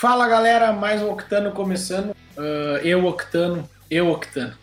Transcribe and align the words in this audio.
Fala 0.00 0.28
galera, 0.28 0.72
mais 0.72 1.02
um 1.02 1.10
Octano 1.10 1.50
começando. 1.50 2.10
Uh, 2.36 2.78
eu, 2.84 3.04
Octano, 3.04 3.68
eu, 3.90 4.08
Octano. 4.12 4.54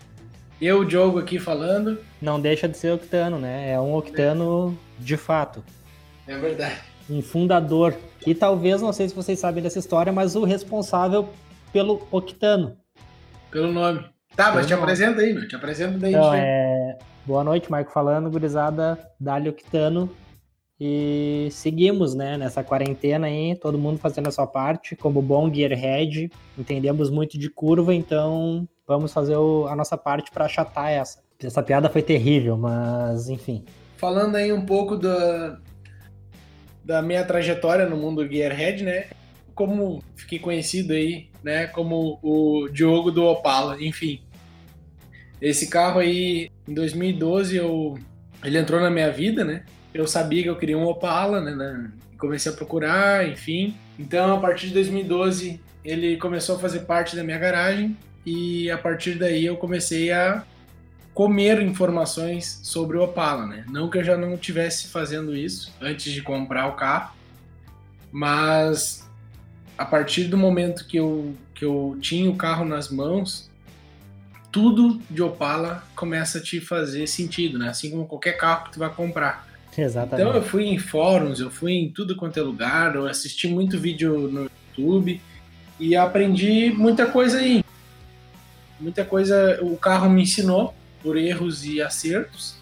Eu, 0.62 0.86
Diogo, 0.86 1.20
aqui 1.20 1.40
falando. 1.40 2.00
Não 2.22 2.40
deixa 2.40 2.70
de 2.70 2.78
ser 2.78 2.94
Octano, 2.94 3.38
né? 3.38 3.74
É 3.74 3.78
um 3.78 3.94
Octano 3.94 4.80
de 4.98 5.18
fato. 5.18 5.62
É 6.26 6.38
verdade. 6.38 6.78
Um 7.10 7.22
fundador. 7.22 7.94
E 8.26 8.34
talvez, 8.34 8.82
não 8.82 8.94
sei 8.94 9.10
se 9.10 9.14
vocês 9.14 9.38
sabem 9.38 9.62
dessa 9.62 9.78
história, 9.78 10.14
mas 10.14 10.38
o 10.38 10.46
responsável 10.46 11.28
pelo 11.74 12.08
Octano. 12.12 12.78
Pelo 13.52 13.74
nome. 13.74 14.06
Tá, 14.38 14.54
mas 14.54 14.66
te 14.68 14.70
nome. 14.70 14.84
apresenta 14.84 15.20
aí, 15.20 15.34
meu. 15.34 15.46
Te 15.50 15.58
apresenta 15.58 15.98
daí. 15.98 16.14
Então, 16.14 16.34
é... 16.34 16.98
Boa 17.26 17.44
noite, 17.44 17.70
Marco 17.70 17.92
falando, 17.92 18.30
gurizada, 18.30 18.98
Dali 19.20 19.50
Octano. 19.50 20.10
E 20.80 21.48
seguimos, 21.52 22.14
né, 22.14 22.38
nessa 22.38 22.64
quarentena 22.64 23.28
aí, 23.28 23.56
todo 23.56 23.78
mundo 23.78 23.98
fazendo 23.98 24.28
a 24.28 24.32
sua 24.32 24.46
parte, 24.46 24.96
como 24.96 25.22
bom 25.22 25.52
gearhead, 25.54 26.30
entendemos 26.58 27.10
muito 27.10 27.38
de 27.38 27.50
curva, 27.50 27.94
então 27.94 28.68
vamos 28.86 29.14
fazer 29.14 29.38
o, 29.38 29.68
a 29.68 29.76
nossa 29.76 29.98
parte 29.98 30.32
para 30.32 30.46
achatar 30.46 30.92
essa. 30.92 31.24
Essa 31.42 31.64
piada 31.64 31.90
foi 31.90 32.02
terrível, 32.02 32.58
mas 32.58 33.30
enfim. 33.30 33.64
Falando 33.98 34.36
aí 34.36 34.52
um 34.52 34.66
pouco 34.66 34.98
da, 34.98 35.60
da 36.84 37.02
minha 37.02 37.24
trajetória 37.24 37.88
no 37.88 37.96
mundo 37.96 38.28
gearhead, 38.28 38.84
né, 38.84 39.08
como 39.54 40.04
fiquei 40.16 40.40
conhecido 40.40 40.92
aí, 40.94 41.30
né, 41.42 41.68
como 41.68 42.20
o 42.22 42.68
Diogo 42.70 43.12
do 43.12 43.24
Opala, 43.24 43.82
enfim. 43.82 44.22
Esse 45.42 45.70
carro 45.70 46.00
aí, 46.00 46.50
em 46.68 46.74
2012, 46.74 47.56
eu, 47.56 47.98
ele 48.44 48.58
entrou 48.58 48.82
na 48.82 48.90
minha 48.90 49.12
vida, 49.12 49.44
né, 49.46 49.64
eu 49.96 50.06
sabia 50.06 50.44
que 50.44 50.50
eu 50.50 50.58
queria 50.58 50.78
um 50.78 50.86
Opala, 50.86 51.40
né, 51.40 51.56
né? 51.56 51.90
Comecei 52.18 52.52
a 52.52 52.56
procurar, 52.56 53.28
enfim. 53.28 53.76
Então, 53.98 54.36
a 54.36 54.40
partir 54.40 54.68
de 54.68 54.74
2012, 54.74 55.60
ele 55.86 56.18
começou 56.18 56.58
a 56.58 56.60
fazer 56.60 56.82
parte 56.82 57.16
da 57.16 57.24
minha 57.24 57.38
garagem 57.38 57.98
e 58.26 58.70
a 58.70 58.78
partir 58.78 59.16
daí 59.16 59.46
eu 59.46 59.56
comecei 59.56 60.12
a 60.12 60.44
comer 61.14 61.62
informações 61.62 62.60
sobre 62.62 62.98
o 62.98 63.04
Opala, 63.04 63.46
né? 63.46 63.64
Não 63.70 63.90
que 63.90 63.98
eu 63.98 64.04
já 64.04 64.18
não 64.18 64.34
estivesse 64.34 64.90
fazendo 64.90 65.34
isso 65.34 65.74
antes 65.80 66.12
de 66.12 66.22
comprar 66.22 66.68
o 66.68 66.74
carro, 66.74 67.16
mas 68.12 69.10
a 69.78 69.86
partir 69.86 70.26
do 70.26 70.38
momento 70.38 70.86
que 70.86 70.98
eu, 70.98 71.34
que 71.54 71.64
eu 71.64 71.98
tinha 72.02 72.30
o 72.30 72.36
carro 72.36 72.66
nas 72.66 72.90
mãos, 72.90 73.50
tudo 74.52 75.02
de 75.10 75.22
Opala 75.22 75.86
começa 75.96 76.40
a 76.40 76.42
te 76.42 76.60
fazer 76.60 77.08
sentido, 77.08 77.58
né? 77.58 77.70
Assim 77.70 77.90
como 77.92 78.06
qualquer 78.06 78.34
carro 78.34 78.66
que 78.66 78.74
tu 78.74 78.80
vai 78.80 78.90
comprar. 78.90 79.55
Exatamente. 79.82 80.28
Então 80.28 80.36
eu 80.36 80.44
fui 80.44 80.66
em 80.66 80.78
fóruns, 80.78 81.40
eu 81.40 81.52
fui 81.52 81.74
em 81.74 81.90
tudo 81.90 82.16
quanto 82.16 82.40
é 82.40 82.42
lugar, 82.42 82.96
eu 82.96 83.06
assisti 83.06 83.48
muito 83.48 83.80
vídeo 83.80 84.30
no 84.30 84.50
YouTube 84.78 85.22
e 85.80 85.96
aprendi 85.96 86.72
muita 86.72 87.06
coisa 87.06 87.40
aí. 87.40 87.64
Muita 88.80 89.04
coisa 89.06 89.60
o 89.62 89.78
carro 89.78 90.10
me 90.10 90.24
ensinou 90.24 90.74
por 91.02 91.18
erros 91.18 91.66
e 91.66 91.82
acertos 91.82 92.56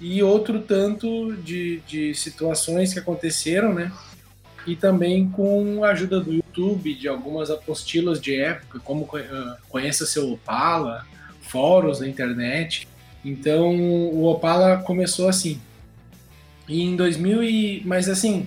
e 0.00 0.22
outro 0.22 0.60
tanto 0.60 1.34
de, 1.36 1.80
de 1.86 2.14
situações 2.14 2.92
que 2.92 2.98
aconteceram, 2.98 3.74
né? 3.74 3.92
E 4.66 4.74
também 4.74 5.28
com 5.28 5.84
a 5.84 5.90
ajuda 5.90 6.20
do 6.20 6.32
YouTube, 6.32 6.94
de 6.94 7.08
algumas 7.08 7.50
apostilas 7.50 8.20
de 8.20 8.34
época, 8.40 8.78
como 8.80 9.04
uh, 9.04 9.56
conheça 9.68 10.06
seu 10.06 10.32
Opala, 10.32 11.06
fóruns 11.42 12.00
na 12.00 12.08
internet. 12.08 12.88
Então 13.24 13.74
o 13.76 14.24
Opala 14.24 14.78
começou 14.78 15.28
assim, 15.28 15.60
e 16.70 16.82
em 16.82 16.94
2000 16.94 17.42
e... 17.42 17.82
Mas 17.84 18.08
assim, 18.08 18.46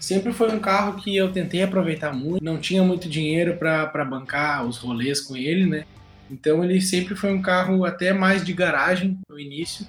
sempre 0.00 0.32
foi 0.32 0.52
um 0.52 0.58
carro 0.58 1.00
que 1.00 1.16
eu 1.16 1.30
tentei 1.30 1.62
aproveitar 1.62 2.12
muito. 2.12 2.42
Não 2.42 2.58
tinha 2.58 2.82
muito 2.82 3.08
dinheiro 3.08 3.56
para 3.56 4.04
bancar 4.04 4.66
os 4.66 4.76
rolês 4.76 5.20
com 5.20 5.36
ele, 5.36 5.64
né? 5.64 5.84
Então 6.28 6.64
ele 6.64 6.80
sempre 6.80 7.14
foi 7.14 7.32
um 7.32 7.40
carro 7.40 7.84
até 7.84 8.12
mais 8.12 8.44
de 8.44 8.52
garagem 8.52 9.18
no 9.28 9.38
início 9.38 9.86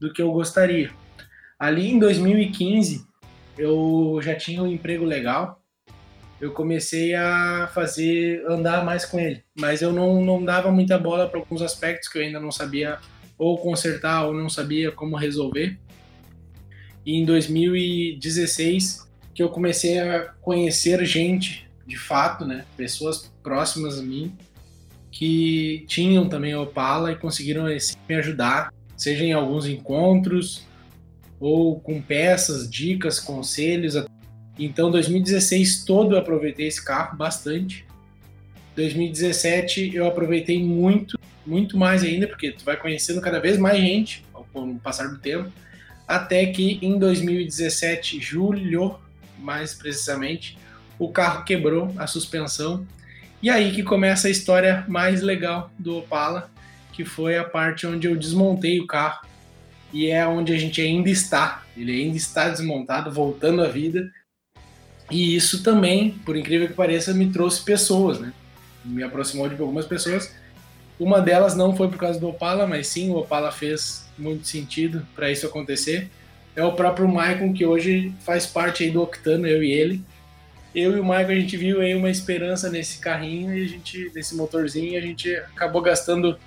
do 0.00 0.12
que 0.12 0.20
eu 0.20 0.32
gostaria. 0.32 0.90
Ali 1.56 1.88
em 1.88 2.00
2015, 2.00 3.06
eu 3.56 4.18
já 4.20 4.34
tinha 4.34 4.60
um 4.60 4.66
emprego 4.66 5.04
legal. 5.04 5.62
Eu 6.40 6.50
comecei 6.50 7.14
a 7.14 7.70
fazer 7.72 8.44
andar 8.48 8.84
mais 8.84 9.04
com 9.04 9.20
ele, 9.20 9.44
mas 9.56 9.82
eu 9.82 9.92
não, 9.92 10.20
não 10.22 10.44
dava 10.44 10.72
muita 10.72 10.98
bola 10.98 11.28
para 11.28 11.38
alguns 11.38 11.62
aspectos 11.62 12.08
que 12.08 12.18
eu 12.18 12.22
ainda 12.22 12.40
não 12.40 12.50
sabia 12.50 12.98
ou 13.38 13.56
consertar 13.58 14.26
ou 14.26 14.34
não 14.34 14.48
sabia 14.48 14.90
como 14.90 15.16
resolver. 15.16 15.78
E 17.04 17.16
em 17.16 17.24
2016 17.24 19.04
que 19.34 19.42
eu 19.42 19.48
comecei 19.48 19.98
a 19.98 20.32
conhecer 20.40 21.04
gente, 21.04 21.68
de 21.86 21.98
fato, 21.98 22.44
né, 22.44 22.64
pessoas 22.76 23.32
próximas 23.42 23.98
a 23.98 24.02
mim 24.02 24.32
que 25.10 25.84
tinham 25.86 26.28
também 26.28 26.56
Opala 26.56 27.12
e 27.12 27.16
conseguiram 27.16 27.66
assim, 27.66 27.94
me 28.08 28.14
ajudar, 28.16 28.72
seja 28.96 29.24
em 29.24 29.32
alguns 29.32 29.66
encontros 29.66 30.66
ou 31.38 31.78
com 31.78 32.00
peças, 32.00 32.68
dicas, 32.68 33.20
conselhos. 33.20 33.94
Então, 34.58 34.90
2016 34.90 35.84
todo 35.84 36.14
eu 36.14 36.18
aproveitei 36.18 36.66
esse 36.66 36.84
carro 36.84 37.16
bastante. 37.16 37.86
2017 38.74 39.94
eu 39.94 40.06
aproveitei 40.06 40.62
muito, 40.62 41.18
muito 41.46 41.76
mais 41.76 42.02
ainda, 42.02 42.26
porque 42.26 42.50
tu 42.50 42.64
vai 42.64 42.76
conhecendo 42.76 43.20
cada 43.20 43.38
vez 43.38 43.56
mais 43.56 43.78
gente 43.78 44.24
com 44.52 44.70
o 44.70 44.78
passar 44.80 45.08
do 45.08 45.18
tempo 45.18 45.50
até 46.06 46.46
que 46.46 46.78
em 46.82 46.98
2017, 46.98 48.20
julho, 48.20 48.98
mais 49.38 49.74
precisamente, 49.74 50.58
o 50.98 51.08
carro 51.08 51.44
quebrou 51.44 51.92
a 51.96 52.06
suspensão. 52.06 52.86
E 53.42 53.50
aí 53.50 53.72
que 53.72 53.82
começa 53.82 54.28
a 54.28 54.30
história 54.30 54.84
mais 54.88 55.20
legal 55.20 55.70
do 55.78 55.98
Opala, 55.98 56.50
que 56.92 57.04
foi 57.04 57.36
a 57.36 57.44
parte 57.44 57.86
onde 57.86 58.06
eu 58.06 58.16
desmontei 58.16 58.80
o 58.80 58.86
carro. 58.86 59.26
E 59.92 60.06
é 60.08 60.26
onde 60.26 60.52
a 60.52 60.58
gente 60.58 60.80
ainda 60.80 61.08
está. 61.08 61.62
Ele 61.76 61.92
ainda 61.92 62.16
está 62.16 62.48
desmontado, 62.48 63.12
voltando 63.12 63.62
à 63.62 63.68
vida. 63.68 64.10
E 65.10 65.36
isso 65.36 65.62
também, 65.62 66.10
por 66.24 66.36
incrível 66.36 66.66
que 66.66 66.74
pareça, 66.74 67.12
me 67.12 67.30
trouxe 67.30 67.62
pessoas, 67.62 68.18
né? 68.18 68.32
Me 68.84 69.02
aproximou 69.02 69.48
de 69.48 69.60
algumas 69.60 69.86
pessoas. 69.86 70.34
Uma 70.98 71.20
delas 71.20 71.56
não 71.56 71.74
foi 71.74 71.88
por 71.88 71.98
causa 71.98 72.20
do 72.20 72.28
Opala, 72.28 72.66
mas 72.66 72.86
sim, 72.86 73.10
o 73.10 73.16
Opala 73.16 73.50
fez 73.50 74.08
muito 74.16 74.46
sentido 74.46 75.06
para 75.14 75.30
isso 75.30 75.46
acontecer. 75.46 76.08
É 76.54 76.62
o 76.62 76.72
próprio 76.72 77.08
Michael 77.08 77.52
que 77.52 77.66
hoje 77.66 78.12
faz 78.20 78.46
parte 78.46 78.84
aí 78.84 78.90
do 78.90 79.02
Octano, 79.02 79.46
eu 79.46 79.62
e 79.62 79.72
ele. 79.72 80.02
Eu 80.74 80.96
e 80.96 81.00
o 81.00 81.04
Michael 81.04 81.30
a 81.30 81.34
gente 81.34 81.56
viu 81.56 81.80
aí 81.80 81.94
uma 81.94 82.10
esperança 82.10 82.70
nesse 82.70 82.98
carrinho 82.98 83.56
e 83.56 83.64
a 83.64 83.68
gente 83.68 84.10
nesse 84.14 84.36
motorzinho 84.36 84.98
a 84.98 85.00
gente 85.00 85.34
acabou 85.36 85.82
gastando 85.82 86.38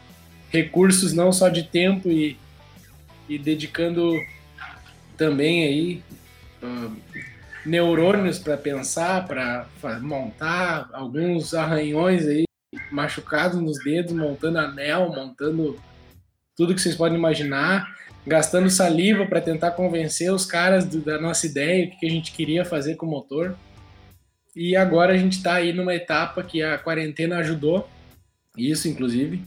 recursos 0.49 1.13
não 1.13 1.31
só 1.31 1.49
de 1.49 1.63
tempo 1.63 2.09
e, 2.09 2.37
e 3.27 3.37
dedicando 3.37 4.13
também 5.17 5.63
aí 5.63 6.03
uh, 6.63 6.95
neurônios 7.65 8.39
para 8.39 8.55
pensar, 8.55 9.25
para 9.27 9.67
montar 10.01 10.89
alguns 10.93 11.53
arranhões 11.53 12.25
aí 12.27 12.46
machucados 12.91 13.61
nos 13.61 13.83
dedos, 13.83 14.13
montando 14.13 14.59
anel, 14.59 15.11
montando 15.13 15.79
tudo 16.55 16.73
que 16.73 16.81
vocês 16.81 16.95
podem 16.95 17.17
imaginar, 17.17 17.87
gastando 18.25 18.69
saliva 18.69 19.25
para 19.25 19.39
tentar 19.39 19.71
convencer 19.71 20.33
os 20.33 20.45
caras 20.45 20.85
do, 20.85 21.01
da 21.01 21.19
nossa 21.21 21.45
ideia, 21.45 21.85
o 21.85 21.99
que, 21.99 22.05
a 22.05 22.09
gente 22.09 22.31
queria 22.31 22.65
fazer 22.65 22.95
com 22.95 23.05
o 23.05 23.09
motor. 23.09 23.55
E 24.55 24.75
agora 24.75 25.13
a 25.13 25.17
gente 25.17 25.37
está 25.37 25.53
aí 25.53 25.71
numa 25.71 25.93
etapa 25.93 26.43
que 26.43 26.63
a 26.63 26.77
quarentena 26.79 27.37
ajudou, 27.37 27.87
isso 28.57 28.87
inclusive, 28.87 29.43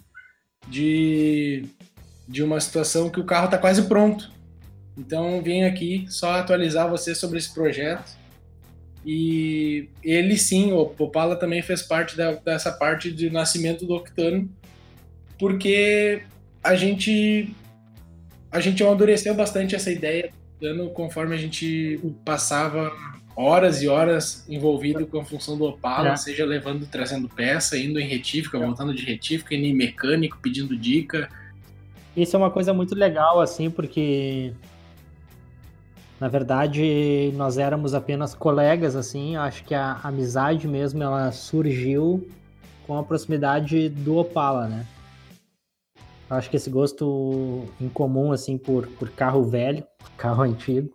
de, 0.69 1.65
de 2.29 2.43
uma 2.43 2.61
situação 2.61 3.11
que 3.11 3.19
o 3.19 3.25
carro 3.25 3.47
está 3.47 3.59
quase 3.59 3.83
pronto. 3.83 4.31
Então 4.97 5.43
venho 5.43 5.67
aqui 5.67 6.07
só 6.09 6.35
atualizar 6.35 6.89
você 6.89 7.15
sobre 7.15 7.39
esse 7.39 7.53
projeto. 7.53 8.20
E 9.05 9.89
ele 10.03 10.37
sim, 10.37 10.73
o 10.73 10.85
Popala 10.87 11.37
também 11.37 11.63
fez 11.63 11.83
parte 11.83 12.17
da, 12.17 12.33
dessa 12.33 12.71
parte 12.71 13.11
de 13.11 13.31
nascimento 13.31 13.87
do 13.87 13.95
Octano, 13.95 14.49
porque 15.39 16.23
a 16.63 16.75
gente 16.75 17.55
a 18.53 18.61
gente 18.61 18.83
amadureceu 18.83 19.35
bastante 19.35 19.75
essa 19.75 19.91
ideia 19.91 20.31
dando 20.61 20.91
conforme 20.91 21.35
a 21.35 21.39
gente 21.39 21.99
passava 22.25 22.93
horas 23.35 23.83
e 23.83 23.89
horas 23.89 24.45
envolvido 24.49 25.07
com 25.07 25.21
a 25.21 25.25
função 25.25 25.57
do 25.57 25.65
Opala, 25.65 26.11
é. 26.11 26.17
seja 26.17 26.45
levando, 26.45 26.87
trazendo 26.87 27.29
peça, 27.29 27.79
indo 27.79 27.99
em 27.99 28.07
retífica, 28.07 28.59
é. 28.59 28.61
voltando 28.61 28.93
de 28.93 29.05
retífica, 29.05 29.55
indo 29.55 29.65
em 29.65 29.75
mecânico, 29.75 30.39
pedindo 30.43 30.77
dica. 30.77 31.29
Isso 32.15 32.37
é 32.37 32.39
uma 32.39 32.51
coisa 32.51 32.75
muito 32.75 32.95
legal, 32.95 33.41
assim, 33.41 33.71
porque 33.71 34.53
na 36.21 36.29
verdade 36.29 37.33
nós 37.35 37.57
éramos 37.57 37.95
apenas 37.95 38.35
colegas, 38.35 38.95
assim, 38.95 39.37
acho 39.37 39.65
que 39.65 39.75
a 39.75 39.99
amizade 40.03 40.69
mesmo 40.69 41.03
ela 41.03 41.33
surgiu 41.33 42.29
com 42.87 42.99
a 42.99 43.03
proximidade 43.03 43.89
do 43.89 44.19
Opala, 44.19 44.69
né? 44.69 44.87
Acho 46.29 46.49
que 46.49 46.57
esse 46.57 46.71
gosto 46.71 47.65
em 47.81 47.89
comum, 47.89 48.31
assim, 48.31 48.57
por, 48.57 48.87
por 48.87 49.11
carro 49.11 49.43
velho, 49.43 49.83
carro 50.17 50.43
antigo. 50.43 50.93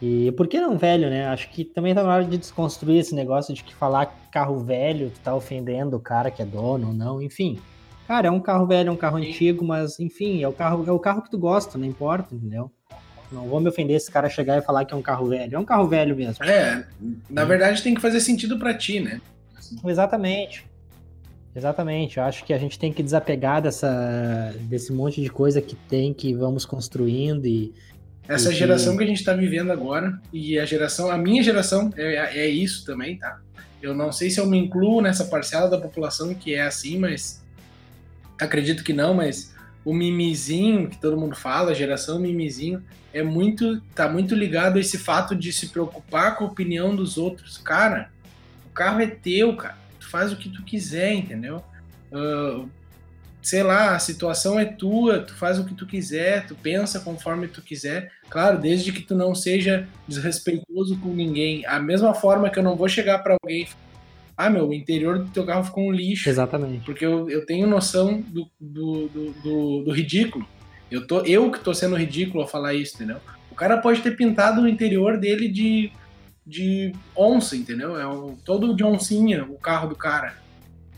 E 0.00 0.30
por 0.32 0.46
que 0.46 0.60
não 0.60 0.76
velho, 0.76 1.08
né? 1.08 1.26
Acho 1.26 1.50
que 1.50 1.64
também 1.64 1.94
tá 1.94 2.02
na 2.02 2.12
hora 2.12 2.24
de 2.24 2.36
desconstruir 2.36 2.98
esse 2.98 3.14
negócio 3.14 3.54
de 3.54 3.64
que 3.64 3.74
falar 3.74 4.06
carro 4.30 4.58
velho, 4.58 5.10
tu 5.10 5.20
tá 5.20 5.34
ofendendo 5.34 5.96
o 5.96 6.00
cara 6.00 6.30
que 6.30 6.42
é 6.42 6.44
dono 6.44 6.88
ou 6.88 6.94
não, 6.94 7.22
enfim. 7.22 7.58
Cara, 8.06 8.28
é 8.28 8.30
um 8.30 8.40
carro 8.40 8.66
velho, 8.66 8.90
é 8.90 8.92
um 8.92 8.96
carro 8.96 9.18
Sim. 9.18 9.28
antigo, 9.28 9.64
mas 9.64 9.98
enfim, 9.98 10.42
é 10.42 10.48
o 10.48 10.52
carro, 10.52 10.84
é 10.86 10.92
o 10.92 10.98
carro 10.98 11.22
que 11.22 11.30
tu 11.30 11.38
gosta, 11.38 11.78
não 11.78 11.86
importa, 11.86 12.34
entendeu? 12.34 12.70
Não 13.32 13.48
vou 13.48 13.60
me 13.60 13.68
ofender 13.68 13.96
esse 13.96 14.10
cara 14.10 14.28
chegar 14.28 14.58
e 14.58 14.62
falar 14.62 14.84
que 14.84 14.94
é 14.94 14.96
um 14.96 15.02
carro 15.02 15.26
velho. 15.26 15.56
É 15.56 15.58
um 15.58 15.64
carro 15.64 15.88
velho 15.88 16.16
mesmo. 16.16 16.44
É, 16.44 16.84
na 17.28 17.44
verdade 17.44 17.82
tem 17.82 17.94
que 17.94 18.00
fazer 18.00 18.20
sentido 18.20 18.58
para 18.58 18.74
ti, 18.74 19.00
né? 19.00 19.20
Exatamente. 19.84 20.66
Exatamente. 21.54 22.18
Eu 22.18 22.24
acho 22.24 22.44
que 22.44 22.52
a 22.52 22.58
gente 22.58 22.78
tem 22.78 22.92
que 22.92 23.02
desapegar 23.02 23.62
dessa, 23.62 24.54
desse 24.62 24.92
monte 24.92 25.22
de 25.22 25.30
coisa 25.30 25.60
que 25.62 25.76
tem, 25.76 26.12
que 26.12 26.34
vamos 26.34 26.64
construindo 26.64 27.46
e. 27.46 27.72
Essa 28.26 28.50
e 28.50 28.54
geração 28.54 28.92
que... 28.92 28.98
que 28.98 29.04
a 29.04 29.06
gente 29.06 29.18
está 29.18 29.34
vivendo 29.34 29.70
agora, 29.70 30.18
e 30.32 30.58
a 30.58 30.64
geração, 30.64 31.10
a 31.10 31.18
minha 31.18 31.42
geração 31.42 31.90
é, 31.96 32.40
é 32.40 32.48
isso 32.48 32.84
também, 32.84 33.18
tá? 33.18 33.38
Eu 33.82 33.94
não 33.94 34.10
sei 34.10 34.30
se 34.30 34.40
eu 34.40 34.46
me 34.46 34.58
incluo 34.58 35.02
nessa 35.02 35.26
parcela 35.26 35.68
da 35.68 35.78
população 35.78 36.34
que 36.34 36.54
é 36.54 36.62
assim, 36.62 36.98
mas 36.98 37.44
acredito 38.40 38.82
que 38.82 38.94
não, 38.94 39.12
mas 39.12 39.53
o 39.84 39.92
mimizinho 39.92 40.88
que 40.88 41.00
todo 41.00 41.16
mundo 41.16 41.36
fala, 41.36 41.74
geração 41.74 42.18
mimizinho, 42.18 42.82
é 43.12 43.22
muito, 43.22 43.80
tá 43.94 44.08
muito 44.08 44.34
ligado 44.34 44.76
a 44.76 44.80
esse 44.80 44.98
fato 44.98 45.34
de 45.36 45.52
se 45.52 45.68
preocupar 45.68 46.36
com 46.36 46.44
a 46.44 46.48
opinião 46.48 46.96
dos 46.96 47.16
outros. 47.16 47.58
Cara, 47.58 48.10
o 48.66 48.70
carro 48.70 49.00
é 49.00 49.06
teu, 49.06 49.54
cara 49.56 49.84
tu 50.04 50.10
faz 50.10 50.32
o 50.32 50.36
que 50.36 50.48
tu 50.48 50.62
quiser, 50.62 51.14
entendeu? 51.14 51.64
Uh, 52.12 52.68
sei 53.42 53.62
lá, 53.62 53.96
a 53.96 53.98
situação 53.98 54.58
é 54.58 54.64
tua, 54.64 55.20
tu 55.20 55.34
faz 55.34 55.58
o 55.58 55.64
que 55.64 55.74
tu 55.74 55.86
quiser, 55.86 56.46
tu 56.46 56.54
pensa 56.54 57.00
conforme 57.00 57.48
tu 57.48 57.62
quiser. 57.62 58.12
Claro, 58.28 58.58
desde 58.58 58.92
que 58.92 59.02
tu 59.02 59.14
não 59.14 59.34
seja 59.34 59.88
desrespeitoso 60.06 60.98
com 60.98 61.08
ninguém. 61.08 61.66
A 61.66 61.80
mesma 61.80 62.14
forma 62.14 62.50
que 62.50 62.58
eu 62.58 62.62
não 62.62 62.76
vou 62.76 62.88
chegar 62.88 63.18
para 63.18 63.36
alguém 63.42 63.62
e 63.62 63.68
ah, 64.36 64.50
meu, 64.50 64.68
o 64.68 64.74
interior 64.74 65.18
do 65.18 65.30
teu 65.30 65.44
carro 65.44 65.64
ficou 65.64 65.84
um 65.84 65.92
lixo. 65.92 66.28
Exatamente. 66.28 66.84
Porque 66.84 67.04
eu, 67.04 67.30
eu 67.30 67.44
tenho 67.46 67.66
noção 67.66 68.20
do, 68.20 68.48
do, 68.60 69.08
do, 69.08 69.30
do, 69.42 69.84
do 69.84 69.92
ridículo. 69.92 70.46
Eu, 70.90 71.06
tô, 71.06 71.20
eu 71.20 71.50
que 71.50 71.60
tô 71.60 71.72
sendo 71.72 71.96
ridículo 71.96 72.42
ao 72.42 72.48
falar 72.48 72.74
isso, 72.74 72.94
entendeu? 72.96 73.18
O 73.50 73.54
cara 73.54 73.78
pode 73.78 74.00
ter 74.00 74.16
pintado 74.16 74.62
o 74.62 74.68
interior 74.68 75.18
dele 75.18 75.48
de 75.48 75.92
de 76.46 76.92
onça, 77.16 77.56
entendeu? 77.56 77.98
É 77.98 78.06
o, 78.06 78.36
todo 78.44 78.74
de 78.74 78.84
oncinha 78.84 79.44
o 79.44 79.56
carro 79.56 79.88
do 79.88 79.96
cara. 79.96 80.34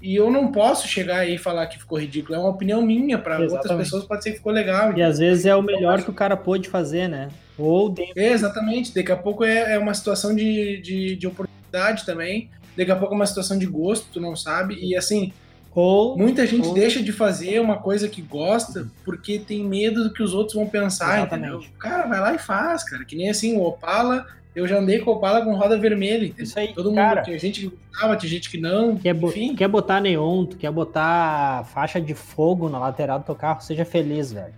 E 0.03 0.15
eu 0.15 0.31
não 0.31 0.53
posso 0.53 0.87
chegar 0.87 1.21
aí 1.21 1.35
e 1.35 1.39
falar 1.39 1.67
que 1.67 1.79
ficou 1.79 1.99
ridículo. 1.99 2.35
É 2.35 2.39
uma 2.39 2.51
opinião 2.51 2.83
minha. 2.83 3.19
Para 3.19 3.41
outras 3.41 3.77
pessoas 3.77 4.05
pode 4.05 4.23
ser 4.23 4.33
que 4.33 4.37
ficou 4.37 4.53
legal. 4.53 4.97
E 4.97 5.03
às 5.03 5.19
vezes 5.19 5.47
é 5.47 5.57
o 5.57 5.63
melhor 5.63 6.03
que 6.03 6.11
o 6.11 6.15
cara 6.15 6.37
pôde 6.37 6.69
fazer, 6.69 7.09
né? 7.09 7.29
Ou 7.57 7.89
dentro... 7.89 8.13
Exatamente. 8.15 8.95
Daqui 8.95 9.11
a 9.11 9.17
pouco 9.17 9.43
é, 9.43 9.75
é 9.75 9.79
uma 9.79 9.95
situação 9.95 10.35
de, 10.35 10.81
de, 10.83 11.17
de, 11.17 11.27
oportunidade 11.27 12.05
também. 12.05 12.51
Daqui 12.77 12.91
a 12.91 12.97
pouco 12.97 13.15
é 13.15 13.17
uma 13.17 13.27
situação 13.27 13.59
de 13.59 13.67
gosto, 13.67 14.09
tu 14.13 14.21
não 14.21 14.37
sabe. 14.37 14.77
E 14.81 14.97
assim, 14.97 15.33
ou, 15.75 16.17
muita 16.17 16.47
gente 16.47 16.69
ou... 16.69 16.75
deixa 16.75 17.03
de 17.03 17.13
fazer 17.13 17.61
uma 17.61 17.77
coisa 17.77 18.09
que 18.09 18.23
gosta 18.23 18.89
porque 19.05 19.39
tem 19.39 19.65
medo 19.65 20.05
do 20.05 20.13
que 20.13 20.23
os 20.23 20.35
outros 20.35 20.55
vão 20.55 20.67
pensar, 20.67 21.19
Exatamente. 21.19 21.55
entendeu? 21.55 21.71
Cara 21.79 22.07
vai 22.07 22.21
lá 22.21 22.35
e 22.35 22.39
faz, 22.39 22.83
cara. 22.83 23.05
Que 23.05 23.17
nem 23.17 23.29
assim, 23.29 23.57
o 23.57 23.63
Opala 23.63 24.27
eu 24.57 24.67
já 24.67 24.79
andei 24.79 25.01
com 25.01 25.11
Opala 25.11 25.45
com 25.45 25.55
roda 25.55 25.79
vermelha. 25.79 26.33
Isso 26.39 26.59
aí, 26.59 26.73
Todo 26.73 26.95
cara, 26.95 27.17
mundo, 27.17 27.25
tinha 27.27 27.39
gente 27.39 27.61
que 27.61 27.77
gostava, 27.77 28.17
tinha 28.17 28.31
gente 28.31 28.51
que 28.51 28.59
não. 28.59 28.97
Quer, 28.97 29.13
bo 29.13 29.29
enfim. 29.29 29.55
quer 29.55 29.69
botar 29.69 30.01
neon, 30.01 30.47
quer 30.47 30.73
botar 30.73 31.67
faixa 31.67 32.01
de 32.01 32.15
fogo 32.15 32.71
na 32.71 32.79
lateral 32.79 33.19
do 33.19 33.27
teu 33.27 33.35
carro, 33.35 33.61
seja 33.61 33.85
feliz, 33.85 34.33
velho. 34.33 34.55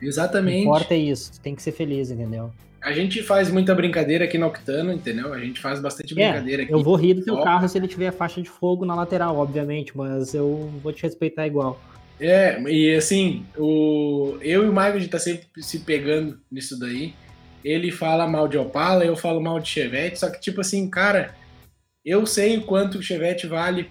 Exatamente. 0.00 0.54
O 0.54 0.58
que 0.58 0.64
importa 0.64 0.94
é 0.94 0.96
isso, 0.96 1.38
tem 1.42 1.54
que 1.54 1.62
ser 1.62 1.72
feliz, 1.72 2.10
entendeu? 2.10 2.50
A 2.82 2.92
gente 2.92 3.22
faz 3.22 3.50
muita 3.50 3.74
brincadeira 3.74 4.24
aqui 4.24 4.36
no 4.36 4.46
Octano, 4.46 4.92
entendeu? 4.92 5.32
A 5.32 5.38
gente 5.38 5.60
faz 5.60 5.80
bastante 5.80 6.12
é, 6.12 6.14
brincadeira 6.16 6.62
é, 6.62 6.64
aqui. 6.64 6.74
Eu 6.74 6.82
vou 6.82 6.96
rir 6.96 7.14
do 7.14 7.24
teu 7.24 7.40
carro 7.42 7.68
se 7.68 7.78
ele 7.78 7.86
tiver 7.86 8.10
faixa 8.10 8.42
de 8.42 8.50
fogo 8.50 8.84
na 8.84 8.94
lateral, 8.94 9.36
obviamente, 9.36 9.96
mas 9.96 10.34
eu 10.34 10.70
vou 10.82 10.92
te 10.92 11.02
respeitar 11.04 11.46
igual. 11.46 11.80
É, 12.20 12.60
e 12.62 12.94
assim, 12.94 13.46
o... 13.56 14.36
eu 14.40 14.64
e 14.64 14.68
o 14.68 14.72
Michael 14.72 14.94
a 14.94 14.98
gente 14.98 15.10
tá 15.10 15.18
sempre 15.18 15.46
se 15.58 15.80
pegando 15.80 16.38
nisso 16.50 16.78
daí 16.78 17.14
ele 17.64 17.92
fala 17.92 18.26
mal 18.26 18.48
de 18.48 18.58
Opala, 18.58 19.04
eu 19.04 19.16
falo 19.16 19.40
mal 19.40 19.60
de 19.60 19.68
Chevette, 19.68 20.18
só 20.18 20.30
que 20.30 20.40
tipo 20.40 20.60
assim, 20.60 20.88
cara, 20.90 21.34
eu 22.04 22.26
sei 22.26 22.58
o 22.58 22.62
quanto 22.62 22.98
o 22.98 23.02
Chevette 23.02 23.46
vale 23.46 23.90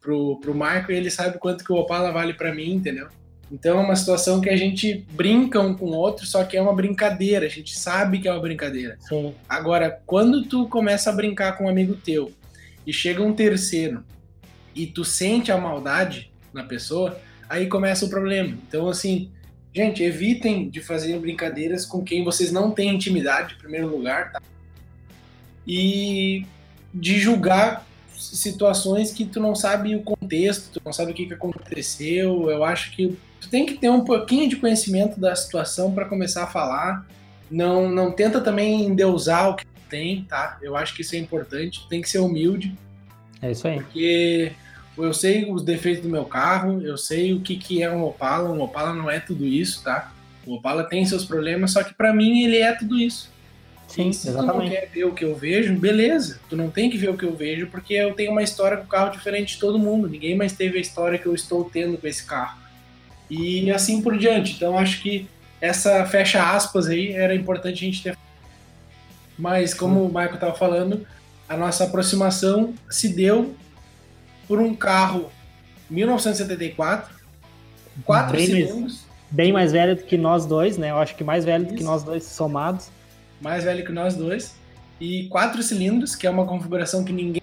pro, 0.00 0.38
pro 0.40 0.54
Marco 0.54 0.92
e 0.92 0.96
ele 0.96 1.10
sabe 1.10 1.38
quanto 1.38 1.64
que 1.64 1.72
o 1.72 1.76
Opala 1.76 2.12
vale 2.12 2.34
para 2.34 2.54
mim, 2.54 2.72
entendeu? 2.72 3.08
Então 3.50 3.78
é 3.78 3.82
uma 3.82 3.96
situação 3.96 4.40
que 4.40 4.48
a 4.48 4.56
gente 4.56 5.04
brinca 5.12 5.60
um 5.60 5.74
com 5.74 5.86
o 5.86 5.96
outro, 5.96 6.24
só 6.26 6.44
que 6.44 6.56
é 6.56 6.62
uma 6.62 6.74
brincadeira, 6.74 7.46
a 7.46 7.48
gente 7.48 7.76
sabe 7.76 8.20
que 8.20 8.28
é 8.28 8.32
uma 8.32 8.40
brincadeira. 8.40 8.96
Sim. 9.00 9.34
Agora, 9.48 10.00
quando 10.06 10.44
tu 10.44 10.68
começa 10.68 11.10
a 11.10 11.12
brincar 11.12 11.58
com 11.58 11.64
um 11.64 11.68
amigo 11.68 11.94
teu 11.94 12.32
e 12.86 12.92
chega 12.92 13.22
um 13.22 13.32
terceiro 13.32 14.04
e 14.74 14.86
tu 14.86 15.04
sente 15.04 15.50
a 15.50 15.58
maldade 15.58 16.30
na 16.52 16.62
pessoa, 16.62 17.20
aí 17.48 17.66
começa 17.66 18.04
o 18.04 18.10
problema. 18.10 18.56
Então, 18.68 18.88
assim, 18.88 19.30
Gente, 19.72 20.02
evitem 20.02 20.68
de 20.68 20.80
fazer 20.80 21.16
brincadeiras 21.20 21.86
com 21.86 22.02
quem 22.02 22.24
vocês 22.24 22.50
não 22.50 22.72
têm 22.72 22.94
intimidade, 22.94 23.54
em 23.54 23.58
primeiro 23.58 23.86
lugar, 23.86 24.32
tá? 24.32 24.42
E 25.66 26.44
de 26.92 27.20
julgar 27.20 27.86
situações 28.16 29.12
que 29.12 29.24
tu 29.24 29.38
não 29.38 29.54
sabe 29.54 29.94
o 29.94 30.02
contexto, 30.02 30.72
tu 30.72 30.82
não 30.84 30.92
sabe 30.92 31.12
o 31.12 31.14
que, 31.14 31.26
que 31.26 31.34
aconteceu. 31.34 32.50
Eu 32.50 32.64
acho 32.64 32.90
que 32.90 33.16
tu 33.40 33.48
tem 33.48 33.66
que 33.66 33.74
ter 33.74 33.90
um 33.90 34.04
pouquinho 34.04 34.48
de 34.48 34.56
conhecimento 34.56 35.18
da 35.18 35.34
situação 35.34 35.92
para 35.92 36.04
começar 36.04 36.44
a 36.44 36.46
falar. 36.46 37.06
Não, 37.50 37.88
não 37.88 38.12
tenta 38.12 38.40
também 38.40 38.84
endeusar 38.84 39.50
o 39.50 39.56
que 39.56 39.66
tem, 39.88 40.24
tá? 40.24 40.58
Eu 40.62 40.76
acho 40.76 40.94
que 40.94 41.02
isso 41.02 41.16
é 41.16 41.18
importante. 41.18 41.86
Tem 41.88 42.00
que 42.00 42.08
ser 42.08 42.18
humilde. 42.18 42.76
É 43.42 43.50
isso 43.50 43.66
aí. 43.66 43.76
Porque 43.80 44.52
eu 44.96 45.12
sei 45.12 45.50
os 45.50 45.64
defeitos 45.64 46.02
do 46.02 46.08
meu 46.08 46.24
carro, 46.24 46.80
eu 46.82 46.96
sei 46.96 47.32
o 47.32 47.40
que, 47.40 47.56
que 47.56 47.82
é 47.82 47.90
um 47.90 48.04
Opala. 48.04 48.50
Um 48.50 48.60
Opala 48.60 48.94
não 48.94 49.10
é 49.10 49.18
tudo 49.18 49.44
isso, 49.46 49.82
tá? 49.82 50.12
O 50.46 50.54
Opala 50.54 50.84
tem 50.84 51.04
seus 51.04 51.24
problemas, 51.24 51.72
só 51.72 51.82
que 51.82 51.94
para 51.94 52.12
mim 52.12 52.44
ele 52.44 52.58
é 52.58 52.72
tudo 52.72 52.98
isso. 52.98 53.30
Sim, 53.88 54.12
se 54.12 54.28
exatamente. 54.28 54.52
tu 54.52 54.62
não 54.62 54.70
quer 54.70 54.88
ver 54.88 55.04
o 55.04 55.12
que 55.12 55.24
eu 55.24 55.34
vejo, 55.34 55.74
beleza. 55.74 56.38
Tu 56.48 56.56
não 56.56 56.70
tem 56.70 56.88
que 56.88 56.96
ver 56.96 57.10
o 57.10 57.16
que 57.16 57.24
eu 57.24 57.34
vejo, 57.34 57.66
porque 57.66 57.94
eu 57.94 58.14
tenho 58.14 58.30
uma 58.30 58.42
história 58.42 58.76
com 58.76 58.84
o 58.84 58.88
carro 58.88 59.10
diferente 59.10 59.54
de 59.54 59.60
todo 59.60 59.80
mundo. 59.80 60.08
Ninguém 60.08 60.36
mais 60.36 60.52
teve 60.52 60.78
a 60.78 60.80
história 60.80 61.18
que 61.18 61.26
eu 61.26 61.34
estou 61.34 61.64
tendo 61.64 61.98
com 61.98 62.06
esse 62.06 62.24
carro. 62.24 62.56
E 63.30 63.70
assim 63.70 64.02
por 64.02 64.18
diante. 64.18 64.54
Então 64.54 64.76
acho 64.76 65.00
que 65.00 65.28
essa 65.60 66.04
fecha 66.06 66.42
aspas 66.42 66.88
aí 66.88 67.12
era 67.12 67.34
importante 67.34 67.84
a 67.84 67.86
gente 67.86 68.02
ter. 68.02 68.18
Mas 69.38 69.72
como 69.72 70.04
o 70.04 70.08
Michael 70.08 70.34
estava 70.34 70.54
falando, 70.54 71.06
a 71.48 71.56
nossa 71.56 71.84
aproximação 71.84 72.74
se 72.88 73.08
deu 73.08 73.54
por 74.46 74.60
um 74.60 74.74
carro 74.74 75.30
1974, 75.88 77.14
quatro 78.04 78.36
bem 78.36 78.46
cilindros. 78.46 78.92
Mais, 78.92 79.06
bem 79.30 79.52
mais 79.52 79.72
velho 79.72 79.96
do 79.96 80.02
que 80.02 80.16
nós 80.16 80.46
dois, 80.46 80.76
né? 80.76 80.90
Eu 80.90 80.98
acho 80.98 81.14
que 81.14 81.24
mais 81.24 81.44
velho 81.44 81.64
Isso. 81.64 81.72
do 81.72 81.78
que 81.78 81.84
nós 81.84 82.02
dois 82.02 82.24
somados. 82.24 82.90
Mais 83.40 83.64
velho 83.64 83.84
que 83.84 83.92
nós 83.92 84.14
dois. 84.14 84.54
E 85.00 85.28
quatro 85.28 85.62
cilindros, 85.62 86.14
que 86.14 86.26
é 86.26 86.30
uma 86.30 86.46
configuração 86.46 87.04
que 87.04 87.12
ninguém. 87.12 87.42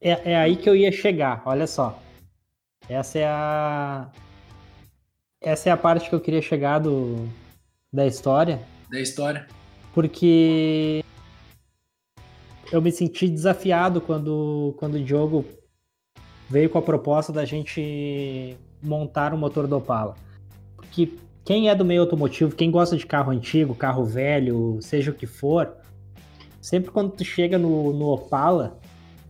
É, 0.00 0.32
é 0.32 0.36
aí 0.36 0.56
que 0.56 0.68
eu 0.68 0.74
ia 0.74 0.90
chegar, 0.90 1.42
olha 1.46 1.66
só. 1.66 1.98
Essa 2.88 3.18
é 3.18 3.26
a. 3.26 4.08
Essa 5.44 5.68
é 5.68 5.72
a 5.72 5.76
parte 5.76 6.08
que 6.08 6.14
eu 6.14 6.20
queria 6.20 6.40
chegar 6.40 6.78
do, 6.78 7.28
da 7.92 8.06
história. 8.06 8.62
Da 8.90 8.98
história. 8.98 9.46
Porque 9.92 11.04
eu 12.72 12.80
me 12.80 12.90
senti 12.90 13.28
desafiado 13.28 14.00
quando, 14.00 14.74
quando 14.78 14.94
o 14.94 15.04
Diogo 15.04 15.44
veio 16.48 16.70
com 16.70 16.78
a 16.78 16.82
proposta 16.82 17.30
da 17.30 17.44
gente 17.44 18.56
montar 18.82 19.34
um 19.34 19.36
motor 19.36 19.66
do 19.66 19.76
Opala. 19.76 20.14
Porque 20.76 21.12
quem 21.44 21.68
é 21.68 21.74
do 21.74 21.84
meio 21.84 22.00
automotivo, 22.00 22.56
quem 22.56 22.70
gosta 22.70 22.96
de 22.96 23.04
carro 23.04 23.30
antigo, 23.30 23.74
carro 23.74 24.02
velho, 24.02 24.78
seja 24.80 25.10
o 25.10 25.14
que 25.14 25.26
for, 25.26 25.76
sempre 26.58 26.90
quando 26.90 27.12
tu 27.12 27.22
chega 27.22 27.58
no, 27.58 27.92
no 27.92 28.06
Opala, 28.06 28.78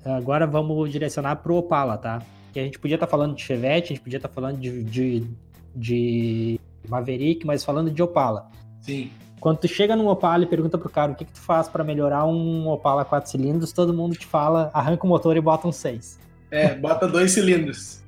agora 0.04 0.46
vamos 0.46 0.92
direcionar 0.92 1.36
pro 1.36 1.56
Opala, 1.56 1.98
tá? 1.98 2.22
Que 2.52 2.60
a 2.60 2.62
gente 2.62 2.78
podia 2.78 2.94
estar 2.94 3.06
tá 3.06 3.10
falando 3.10 3.34
de 3.34 3.42
Chevette, 3.42 3.92
a 3.92 3.96
gente 3.96 4.04
podia 4.04 4.18
estar 4.18 4.28
tá 4.28 4.34
falando 4.34 4.60
de, 4.60 4.84
de, 4.84 5.26
de, 5.74 6.60
Maverick, 6.88 7.46
mas 7.46 7.64
falando 7.64 7.90
de 7.90 8.02
Opala. 8.02 8.50
Sim. 8.80 9.10
Quando 9.40 9.58
tu 9.58 9.68
chega 9.68 9.94
num 9.94 10.08
Opala 10.08 10.44
e 10.44 10.46
pergunta 10.46 10.78
pro 10.78 10.88
cara 10.88 11.12
o 11.12 11.14
que, 11.14 11.24
que 11.24 11.32
tu 11.32 11.40
faz 11.40 11.68
para 11.68 11.84
melhorar 11.84 12.24
um 12.24 12.68
Opala 12.68 13.04
4 13.04 13.30
cilindros, 13.30 13.72
todo 13.72 13.92
mundo 13.92 14.16
te 14.16 14.26
fala, 14.26 14.70
arranca 14.72 15.04
o 15.04 15.08
motor 15.08 15.36
e 15.36 15.40
bota 15.40 15.68
um 15.68 15.72
6. 15.72 16.18
É, 16.50 16.74
bota 16.74 17.06
dois 17.06 17.32
cilindros. 17.32 18.02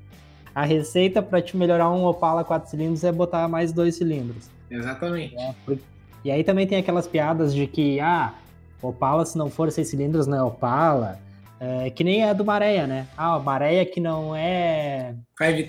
A 0.55 0.65
receita 0.65 1.21
para 1.21 1.43
te 1.43 1.57
melhorar 1.57 1.91
um 1.91 2.05
Opala 2.05 2.43
4 2.43 2.71
cilindros 2.71 3.05
é 3.05 3.13
botar 3.13 3.47
mais 3.49 3.73
dois 3.73 3.97
cilindros. 3.97 4.49
Exatamente. 4.71 5.37
É, 5.37 5.55
e 6.25 6.31
aí 6.31 6.43
também 6.43 6.67
tem 6.67 6.79
aquelas 6.79 7.07
piadas 7.07 7.55
de 7.55 7.67
que, 7.67 8.01
ah, 8.01 8.35
Opala 8.83 9.25
se 9.25 9.39
não 9.39 9.49
for 9.49 9.71
seis 9.71 9.89
cilindros 9.89 10.27
não 10.27 10.39
é 10.39 10.43
Opala. 10.43 11.21
É, 11.59 11.89
que 11.91 12.05
nem 12.05 12.25
a 12.25 12.33
do 12.33 12.45
Maréia, 12.45 12.87
né? 12.87 13.07
Ah, 13.17 13.39
Maréia 13.39 13.87
que 13.87 14.01
não 14.01 14.35
é... 14.35 15.15
Five 15.39 15.65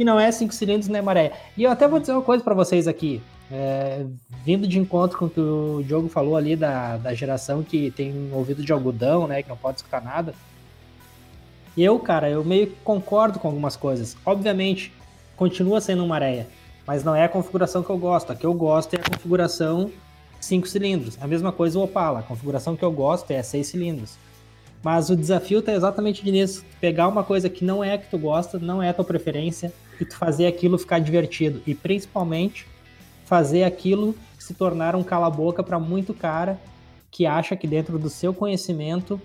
Que 0.00 0.04
não 0.04 0.18
é 0.18 0.32
cinco 0.32 0.54
cilindros, 0.54 0.88
né, 0.88 1.02
Maréia? 1.02 1.30
E 1.54 1.62
eu 1.62 1.70
até 1.70 1.86
vou 1.86 2.00
dizer 2.00 2.12
uma 2.12 2.22
coisa 2.22 2.42
para 2.42 2.54
vocês 2.54 2.88
aqui. 2.88 3.20
é, 3.52 4.06
vindo 4.46 4.66
de 4.66 4.78
encontro 4.78 5.18
com 5.18 5.26
o 5.26 5.28
que 5.28 5.38
o 5.38 5.82
Diogo 5.86 6.08
falou 6.08 6.38
ali 6.38 6.56
da, 6.56 6.96
da 6.96 7.12
geração 7.12 7.62
que 7.62 7.90
tem 7.90 8.10
um 8.10 8.34
ouvido 8.34 8.62
de 8.64 8.72
algodão, 8.72 9.26
né, 9.28 9.42
que 9.42 9.50
não 9.50 9.58
pode 9.58 9.76
escutar 9.76 10.02
nada. 10.02 10.32
Eu, 11.76 11.98
cara, 11.98 12.30
eu 12.30 12.42
meio 12.42 12.68
que 12.68 12.76
concordo 12.82 13.38
com 13.38 13.48
algumas 13.48 13.76
coisas. 13.76 14.16
Obviamente, 14.24 14.90
continua 15.36 15.82
sendo 15.82 16.02
uma 16.02 16.14
areia, 16.14 16.48
mas 16.86 17.04
não 17.04 17.14
é 17.14 17.24
a 17.24 17.28
configuração 17.28 17.82
que 17.82 17.90
eu 17.90 17.98
gosto. 17.98 18.32
A 18.32 18.34
que 18.34 18.46
eu 18.46 18.54
gosto 18.54 18.94
é 18.94 19.00
a 19.00 19.10
configuração 19.10 19.90
5 20.40 20.66
cilindros. 20.66 21.18
A 21.20 21.26
mesma 21.26 21.52
coisa 21.52 21.78
o 21.78 21.82
Opala. 21.82 22.20
A 22.20 22.22
configuração 22.22 22.74
que 22.74 22.82
eu 22.82 22.90
gosto 22.90 23.30
é 23.32 23.42
6 23.42 23.66
cilindros. 23.66 24.16
Mas 24.82 25.10
o 25.10 25.16
desafio 25.16 25.58
está 25.58 25.74
exatamente 25.74 26.24
nisso. 26.30 26.64
Pegar 26.80 27.06
uma 27.06 27.22
coisa 27.22 27.50
que 27.50 27.66
não 27.66 27.84
é 27.84 27.92
a 27.92 27.98
que 27.98 28.08
tu 28.08 28.16
gosta, 28.16 28.58
não 28.58 28.82
é 28.82 28.88
a 28.88 28.94
tua 28.94 29.04
preferência, 29.04 29.70
e 30.00 30.04
tu 30.04 30.16
fazer 30.16 30.46
aquilo 30.46 30.78
ficar 30.78 30.98
divertido. 30.98 31.62
E 31.66 31.74
principalmente 31.74 32.66
fazer 33.24 33.64
aquilo 33.64 34.14
se 34.38 34.54
tornar 34.54 34.96
um 34.96 35.02
cala-boca 35.02 35.62
para 35.62 35.78
muito 35.78 36.12
cara 36.12 36.58
que 37.10 37.26
acha 37.26 37.56
que 37.56 37.66
dentro 37.66 37.98
do 37.98 38.08
seu 38.08 38.32
conhecimento 38.32 39.20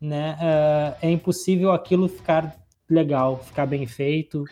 né, 0.00 0.36
uh, 0.40 0.96
é 1.02 1.10
impossível 1.10 1.72
aquilo 1.72 2.08
ficar 2.08 2.56
legal, 2.88 3.42
ficar 3.42 3.66
bem 3.66 3.86
feito. 3.86 4.44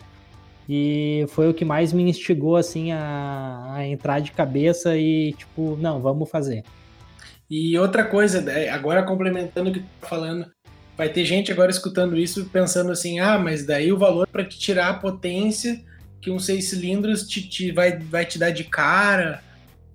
E 0.69 1.25
foi 1.29 1.49
o 1.49 1.55
que 1.55 1.65
mais 1.65 1.93
me 1.93 2.03
instigou 2.03 2.57
assim 2.57 2.93
a, 2.93 3.75
a 3.75 3.87
entrar 3.87 4.21
de 4.21 4.33
cabeça 4.33 4.97
e 4.97 5.33
tipo, 5.33 5.77
não, 5.81 6.01
vamos 6.01 6.29
fazer. 6.29 6.65
E 7.49 7.79
outra 7.79 8.05
coisa, 8.05 8.41
né, 8.41 8.69
agora 8.69 9.05
complementando 9.05 9.71
o 9.71 9.73
que 9.73 9.81
tu 9.81 9.87
tá 10.01 10.09
falando, 10.09 10.51
vai 10.97 11.09
ter 11.09 11.25
gente 11.25 11.53
agora 11.53 11.71
escutando 11.71 12.17
isso 12.17 12.47
pensando 12.47 12.91
assim, 12.91 13.19
ah, 13.19 13.39
mas 13.39 13.67
daí 13.67 13.93
o 13.93 13.99
valor 13.99 14.27
para 14.27 14.45
te 14.45 14.59
tirar 14.59 14.89
a 14.89 14.95
potência 14.95 15.81
que 16.21 16.31
um 16.31 16.39
seis 16.39 16.69
cilindros 16.69 17.27
te, 17.27 17.47
te, 17.47 17.71
vai, 17.71 17.99
vai 17.99 18.25
te 18.25 18.39
dar 18.39 18.51
de 18.51 18.65
cara, 18.65 19.43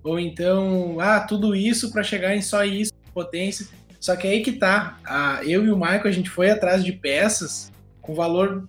ou 0.02 0.18
então, 0.18 0.98
ah, 1.00 1.20
tudo 1.20 1.54
isso 1.54 1.92
para 1.92 2.02
chegar 2.02 2.34
em 2.34 2.42
só 2.42 2.64
isso, 2.64 2.92
potência. 3.12 3.66
Só 4.00 4.16
que 4.16 4.26
aí 4.26 4.42
que 4.42 4.52
tá, 4.52 4.98
a, 5.04 5.40
eu 5.44 5.64
e 5.64 5.70
o 5.70 5.76
Michael, 5.76 6.08
a 6.08 6.10
gente 6.10 6.30
foi 6.30 6.50
atrás 6.50 6.84
de 6.84 6.92
peças 6.92 7.70
com 8.00 8.14
valor 8.14 8.66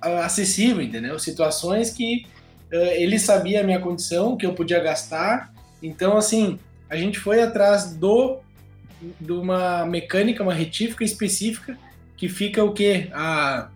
acessível, 0.00 0.82
entendeu? 0.82 1.18
Situações 1.18 1.90
que 1.90 2.26
uh, 2.72 2.76
ele 2.92 3.18
sabia 3.18 3.60
a 3.60 3.64
minha 3.64 3.80
condição, 3.80 4.36
que 4.36 4.46
eu 4.46 4.52
podia 4.52 4.78
gastar. 4.78 5.52
Então, 5.82 6.16
assim, 6.16 6.58
a 6.88 6.96
gente 6.96 7.18
foi 7.18 7.42
atrás 7.42 7.94
do 7.94 8.38
de 9.20 9.32
uma 9.32 9.84
mecânica, 9.86 10.42
uma 10.42 10.54
retífica 10.54 11.04
específica 11.04 11.78
que 12.16 12.28
fica 12.28 12.64
o 12.64 12.72
quê? 12.72 13.08
A 13.12 13.68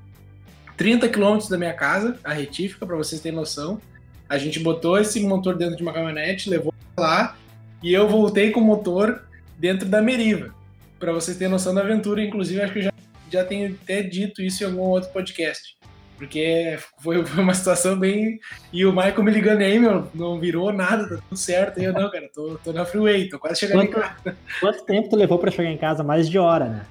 30 0.77 1.09
quilômetros 1.09 1.49
da 1.49 1.59
minha 1.59 1.75
casa, 1.75 2.19
a 2.25 2.33
retífica, 2.33 2.87
para 2.87 2.97
vocês 2.97 3.21
terem 3.21 3.37
noção. 3.37 3.81
A 4.29 4.39
gente 4.39 4.59
botou 4.59 4.99
esse 4.99 5.21
motor 5.21 5.57
dentro 5.57 5.77
de 5.77 5.83
uma 5.83 5.93
caminhonete, 5.93 6.49
levou 6.49 6.73
lá 6.99 7.37
e 7.83 7.93
eu 7.93 8.09
voltei 8.09 8.50
com 8.50 8.61
o 8.61 8.65
motor 8.65 9.23
dentro 9.59 9.89
da 9.89 10.00
Meriva. 10.00 10.55
Para 10.99 11.12
vocês 11.12 11.37
terem 11.37 11.50
noção 11.50 11.75
da 11.75 11.83
aventura, 11.83 12.23
inclusive 12.23 12.62
acho 12.62 12.73
que 12.73 12.79
eu 12.79 12.85
já, 12.85 12.93
já 13.31 13.45
tenho 13.45 13.77
até 13.83 14.03
dito 14.03 14.41
isso 14.41 14.62
em 14.62 14.67
algum 14.67 14.83
outro 14.83 15.11
podcast. 15.11 15.77
Porque 16.21 16.79
foi, 17.03 17.25
foi 17.25 17.43
uma 17.43 17.55
situação 17.55 17.99
bem. 17.99 18.39
E 18.71 18.85
o 18.85 18.93
Michael 18.93 19.23
me 19.23 19.31
ligando 19.31 19.62
aí, 19.62 19.79
meu, 19.79 20.07
não 20.15 20.39
virou 20.39 20.71
nada, 20.71 21.09
tá 21.09 21.23
tudo 21.27 21.39
certo. 21.39 21.81
E 21.81 21.85
eu, 21.85 21.95
não, 21.95 22.11
cara, 22.11 22.29
tô, 22.33 22.59
tô 22.62 22.75
na 22.75 22.85
freeway, 22.85 23.31
tô 23.31 23.39
quase 23.39 23.61
chegando 23.61 23.87
quanto, 23.87 23.97
em 23.97 24.03
casa. 24.03 24.37
Quanto 24.61 24.85
tempo 24.85 25.09
tu 25.09 25.17
levou 25.17 25.39
para 25.39 25.50
chegar 25.50 25.71
em 25.71 25.79
casa? 25.79 26.05
Mais 26.05 26.29
de 26.29 26.39
hora, 26.39 26.67
né? 26.67 26.87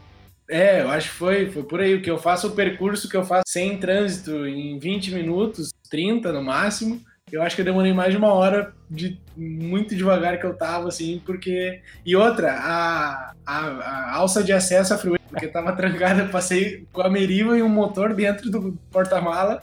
É, 0.50 0.81
eu 0.81 0.89
acho 0.89 1.09
que 1.09 1.15
foi, 1.15 1.51
foi 1.51 1.62
por 1.62 1.79
aí. 1.79 1.93
O 1.93 2.01
que 2.01 2.09
eu 2.09 2.17
faço, 2.17 2.48
o 2.48 2.55
percurso 2.55 3.07
que 3.07 3.15
eu 3.15 3.24
faço 3.24 3.43
sem 3.45 3.77
trânsito 3.77 4.48
em 4.48 4.79
20 4.79 5.12
minutos, 5.12 5.69
30 5.91 6.33
no 6.33 6.43
máximo. 6.43 7.00
Eu 7.31 7.41
acho 7.41 7.55
que 7.55 7.62
eu 7.62 7.65
demorei 7.65 7.93
mais 7.93 8.12
de 8.12 8.17
uma 8.17 8.33
hora 8.33 8.74
de 8.89 9.19
muito 9.36 9.95
devagar 9.95 10.39
que 10.39 10.45
eu 10.45 10.53
tava, 10.55 10.88
assim, 10.88 11.21
porque. 11.25 11.81
E 12.05 12.15
outra, 12.15 12.53
a, 12.53 13.33
a, 13.45 13.59
a 13.67 14.15
alça 14.15 14.43
de 14.43 14.51
acesso 14.51 14.93
à 14.93 14.98
freeway, 14.98 15.19
porque 15.29 15.48
tava 15.48 15.71
trancada, 15.74 16.24
eu 16.24 16.29
passei 16.29 16.86
com 16.91 17.01
a 17.01 17.09
Meriva 17.09 17.57
e 17.57 17.63
um 17.63 17.69
motor 17.69 18.13
dentro 18.13 18.50
do 18.50 18.77
porta-mala 18.91 19.62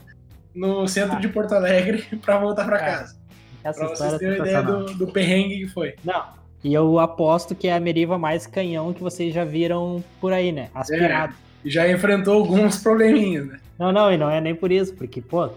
no 0.55 0.87
centro 0.89 1.21
de 1.21 1.29
Porto 1.29 1.55
Alegre 1.55 2.05
para 2.25 2.39
voltar 2.39 2.65
para 2.65 2.79
casa. 2.79 3.17
Essa 3.63 3.81
pra 3.81 3.89
vocês 3.89 4.19
terem 4.19 4.39
ideia 4.39 4.63
do, 4.63 4.85
do 4.95 5.07
perrengue 5.09 5.59
que 5.59 5.69
foi. 5.69 5.95
Não, 6.05 6.37
e 6.67 6.75
eu 6.75 6.99
aposto 6.99 7.55
que 7.55 7.69
é 7.69 7.75
a 7.75 7.81
Meriva 7.81 8.19
mais 8.19 8.45
canhão 8.45 8.93
que 8.93 9.01
vocês 9.01 9.33
já 9.33 9.45
viram 9.45 10.03
por 10.21 10.33
aí, 10.33 10.51
né? 10.51 10.69
Aspirado. 10.75 11.33
É, 11.65 11.69
já 11.69 11.89
enfrentou 11.89 12.35
alguns 12.35 12.79
probleminhas, 12.79 13.47
né? 13.47 13.61
Não, 13.79 13.93
não, 13.93 14.13
e 14.13 14.17
não 14.17 14.29
é 14.29 14.41
nem 14.41 14.53
por 14.53 14.73
isso, 14.73 14.93
porque, 14.95 15.21
pô, 15.21 15.49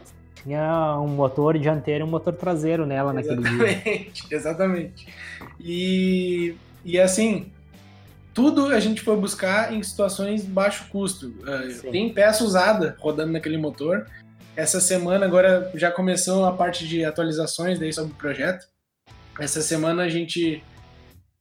tinha 0.44 0.98
um 1.00 1.08
motor 1.08 1.58
dianteiro 1.58 2.06
e 2.06 2.08
um 2.08 2.10
motor 2.10 2.34
traseiro 2.34 2.86
nela 2.86 3.14
naquele 3.14 3.42
exatamente, 3.42 3.58
dia. 3.58 3.68
Exatamente, 3.68 4.28
exatamente. 4.36 5.08
E, 5.60 6.56
e 6.86 7.00
assim, 7.00 7.52
tudo 8.34 8.68
a 8.68 8.80
gente 8.80 9.02
foi 9.02 9.18
buscar 9.18 9.74
em 9.74 9.84
situações 9.84 10.44
de 10.44 10.48
baixo 10.48 10.88
custo. 10.90 11.28
Uh, 11.28 11.92
tem 11.92 12.14
peça 12.14 12.44
usada 12.44 12.96
rodando 13.00 13.34
naquele 13.34 13.58
motor. 13.58 14.08
Essa 14.56 14.80
semana 14.80 15.26
agora 15.26 15.72
já 15.76 15.92
começou 15.92 16.46
a 16.46 16.54
parte 16.54 16.88
de 16.88 17.04
atualizações 17.04 17.80
daí 17.80 17.92
sobre 17.92 18.14
o 18.14 18.16
projeto. 18.16 18.68
Essa 19.40 19.62
semana 19.62 20.04
a 20.04 20.10
gente 20.10 20.64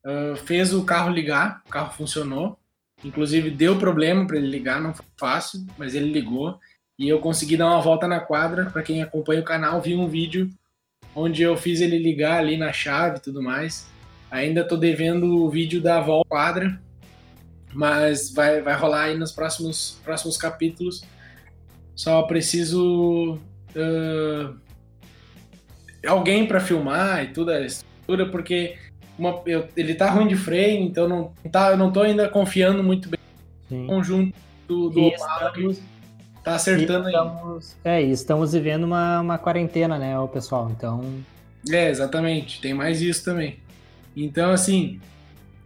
uh, 0.04 0.36
fez 0.36 0.72
o 0.72 0.84
carro 0.84 1.10
ligar, 1.10 1.62
o 1.66 1.70
carro 1.70 1.92
funcionou. 1.92 2.58
Inclusive 3.04 3.50
deu 3.50 3.78
problema 3.78 4.26
para 4.26 4.36
ele 4.36 4.48
ligar, 4.48 4.80
não 4.80 4.92
foi 4.92 5.06
fácil, 5.16 5.64
mas 5.76 5.94
ele 5.94 6.10
ligou 6.10 6.58
e 6.98 7.08
eu 7.08 7.20
consegui 7.20 7.56
dar 7.56 7.66
uma 7.66 7.80
volta 7.80 8.08
na 8.08 8.18
quadra. 8.18 8.66
Para 8.66 8.82
quem 8.82 9.02
acompanha 9.02 9.40
o 9.40 9.44
canal, 9.44 9.80
viu 9.80 10.00
um 10.00 10.08
vídeo 10.08 10.50
onde 11.14 11.42
eu 11.42 11.56
fiz 11.56 11.80
ele 11.80 11.98
ligar 11.98 12.38
ali 12.38 12.56
na 12.56 12.72
chave 12.72 13.18
e 13.18 13.20
tudo 13.20 13.42
mais. 13.42 13.88
Ainda 14.30 14.66
tô 14.66 14.76
devendo 14.76 15.44
o 15.44 15.48
vídeo 15.48 15.80
da 15.80 16.00
volta 16.00 16.26
à 16.26 16.30
quadra, 16.30 16.82
mas 17.72 18.32
vai, 18.32 18.60
vai 18.60 18.76
rolar 18.76 19.04
aí 19.04 19.16
nos 19.16 19.32
próximos, 19.32 20.00
próximos 20.04 20.36
capítulos. 20.36 21.04
Só 21.94 22.22
preciso 22.22 23.38
uh, 23.74 24.54
alguém 26.06 26.46
para 26.46 26.60
filmar 26.60 27.24
e 27.24 27.28
tudo 27.28 27.50
a 27.52 27.60
estrutura, 27.60 28.26
porque 28.26 28.76
uma, 29.18 29.40
eu, 29.46 29.66
ele 29.76 29.94
tá 29.94 30.10
ruim 30.10 30.28
de 30.28 30.36
freio, 30.36 30.82
então 30.82 31.08
não 31.08 31.32
tá, 31.50 31.70
eu 31.70 31.76
não 31.76 31.90
tô 31.90 32.02
ainda 32.02 32.28
confiando 32.28 32.82
muito 32.84 33.08
bem 33.08 33.20
Sim. 33.68 33.82
no 33.82 33.86
conjunto 33.86 34.34
do, 34.68 34.90
do 34.90 35.10
tá 36.48 36.56
acertando 36.56 37.08
estamos, 37.08 37.76
aí. 37.84 37.92
É, 37.92 38.02
estamos 38.02 38.52
vivendo 38.52 38.84
uma, 38.84 39.20
uma 39.20 39.38
quarentena, 39.38 39.98
né, 39.98 40.18
o 40.18 40.28
pessoal, 40.28 40.70
então... 40.70 41.02
É, 41.70 41.90
exatamente, 41.90 42.60
tem 42.60 42.72
mais 42.72 43.02
isso 43.02 43.24
também. 43.24 43.58
Então, 44.16 44.52
assim, 44.52 45.00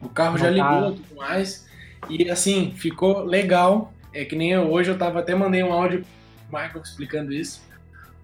o 0.01 0.09
carro 0.09 0.39
já 0.39 0.51
ligou 0.51 0.93
e 0.93 0.97
tudo 0.97 1.17
mais, 1.17 1.67
e 2.09 2.31
assim, 2.31 2.73
ficou 2.77 3.25
legal, 3.25 3.93
é 4.13 4.25
que 4.25 4.35
nem 4.35 4.53
eu, 4.53 4.71
hoje 4.71 4.91
eu 4.91 4.99
tava, 4.99 5.21
até 5.21 5.35
mandei 5.35 5.63
um 5.63 5.73
áudio 5.73 6.05
pro 6.49 6.61
Michael 6.61 6.83
explicando 6.83 7.33
isso, 7.33 7.63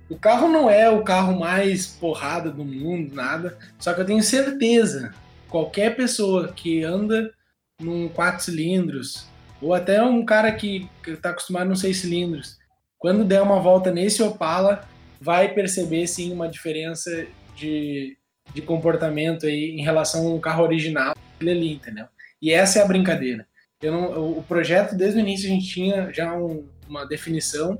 o 0.08 0.16
carro 0.16 0.48
não 0.48 0.70
é 0.70 0.88
o 0.88 1.02
carro 1.02 1.38
mais 1.38 1.86
porrada 1.86 2.50
do 2.50 2.64
mundo, 2.64 3.14
nada. 3.14 3.58
Só 3.78 3.92
que 3.92 4.00
eu 4.00 4.06
tenho 4.06 4.22
certeza, 4.22 5.12
qualquer 5.48 5.94
pessoa 5.96 6.48
que 6.48 6.82
anda 6.82 7.30
num 7.78 8.08
4 8.08 8.42
cilindros, 8.42 9.26
ou 9.60 9.74
até 9.74 10.02
um 10.02 10.24
cara 10.24 10.52
que 10.52 10.88
está 11.06 11.30
acostumado 11.30 11.68
num 11.68 11.76
6 11.76 11.96
cilindros, 11.96 12.56
quando 12.98 13.24
der 13.24 13.42
uma 13.42 13.60
volta 13.60 13.90
nesse 13.90 14.22
Opala, 14.22 14.86
vai 15.20 15.52
perceber 15.52 16.06
sim 16.06 16.32
uma 16.32 16.48
diferença 16.48 17.26
de, 17.56 18.16
de 18.52 18.62
comportamento 18.62 19.46
aí 19.46 19.70
em 19.70 19.82
relação 19.82 20.26
ao 20.28 20.40
carro 20.40 20.64
original 20.64 21.14
ali, 21.40 21.72
entendeu? 21.72 22.06
E 22.40 22.52
essa 22.52 22.78
é 22.78 22.82
a 22.82 22.86
brincadeira. 22.86 23.46
Eu 23.80 23.92
não, 23.92 24.38
o 24.38 24.42
projeto, 24.42 24.96
desde 24.96 25.18
o 25.18 25.20
início, 25.20 25.48
a 25.48 25.52
gente 25.52 25.68
tinha 25.68 26.12
já 26.12 26.32
um, 26.36 26.66
uma 26.88 27.04
definição 27.04 27.78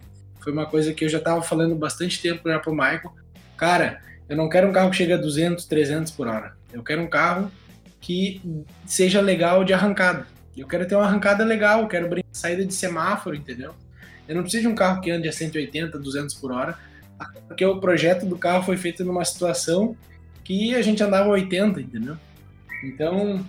foi 0.49 0.53
uma 0.53 0.67
coisa 0.67 0.95
que 0.95 1.05
eu 1.05 1.09
já 1.09 1.19
estava 1.19 1.43
falando 1.43 1.75
bastante 1.75 2.23
tempo 2.23 2.49
já 2.49 2.59
pro 2.59 2.73
Michael. 2.73 3.13
Cara, 3.57 4.01
eu 4.29 4.37
não 4.37 4.49
quero 4.49 4.69
um 4.69 4.73
carro 4.73 4.91
que 4.91 4.97
chegue 4.97 5.13
a 5.13 5.17
200, 5.19 5.67
300 5.67 6.13
por 6.13 6.27
hora. 6.27 6.57
Eu 6.73 6.83
quero 6.83 7.03
um 7.03 7.07
carro 7.07 7.51
que 8.01 8.41
seja 8.87 9.21
legal 9.21 9.65
de 9.65 9.75
arrancada. 9.75 10.27
Eu 10.61 10.67
quero 10.67 10.87
ter 10.87 10.95
uma 10.95 11.05
arrancada 11.05 11.45
legal, 11.45 11.81
eu 11.81 11.89
quero 11.89 12.09
saída 12.33 12.65
de 12.65 12.75
semáforo, 12.75 13.37
entendeu? 13.37 13.75
Eu 14.29 14.35
não 14.35 14.43
preciso 14.43 14.63
de 14.63 14.69
um 14.69 14.75
carro 14.75 15.01
que 15.01 15.11
ande 15.11 15.29
a 15.29 15.33
180, 15.33 15.99
200 15.99 16.35
por 16.35 16.53
hora, 16.53 16.79
porque 17.47 17.65
o 17.65 17.81
projeto 17.81 18.27
do 18.27 18.37
carro 18.37 18.63
foi 18.63 18.77
feito 18.77 19.05
numa 19.05 19.25
situação 19.25 19.97
que 20.45 20.75
a 20.75 20.83
gente 20.83 21.03
andava 21.03 21.29
80, 21.29 21.81
entendeu? 21.81 22.17
Então, 22.85 23.45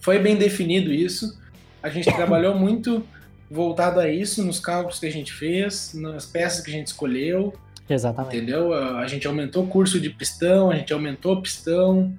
foi 0.00 0.18
bem 0.18 0.36
definido 0.36 0.92
isso. 0.92 1.38
A 1.82 1.88
gente 1.88 2.06
trabalhou 2.14 2.54
muito 2.54 3.04
voltado 3.50 3.98
a 3.98 4.08
isso 4.08 4.44
nos 4.44 4.60
cálculos 4.60 5.00
que 5.00 5.06
a 5.06 5.12
gente 5.12 5.32
fez, 5.32 5.92
nas 5.94 6.26
peças 6.26 6.64
que 6.64 6.70
a 6.70 6.74
gente 6.74 6.88
escolheu. 6.88 7.54
Exatamente. 7.88 8.36
Entendeu? 8.36 8.72
A 8.72 9.06
gente 9.06 9.26
aumentou 9.26 9.64
o 9.64 9.66
curso 9.66 9.98
de 10.00 10.10
pistão, 10.10 10.70
a 10.70 10.76
gente 10.76 10.92
aumentou 10.92 11.34
o 11.34 11.42
pistão. 11.42 12.12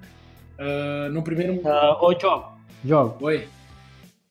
Uh, 0.58 1.10
no 1.10 1.22
primeiro. 1.22 1.54
Uh, 1.54 2.04
ô, 2.04 2.12
Diogo. 2.12 2.52
Diogo. 2.84 3.16
Oi. 3.24 3.48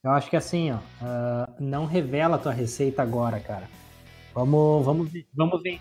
Eu 0.04 0.10
acho 0.10 0.28
que 0.28 0.36
assim, 0.36 0.72
ó, 0.72 0.76
uh, 0.76 1.52
não 1.60 1.86
revela 1.86 2.34
a 2.34 2.38
tua 2.38 2.52
receita 2.52 3.00
agora, 3.02 3.38
cara. 3.38 3.68
Vamos, 4.34 4.84
vamos 4.84 5.08
vamos 5.32 5.62
ver. 5.62 5.80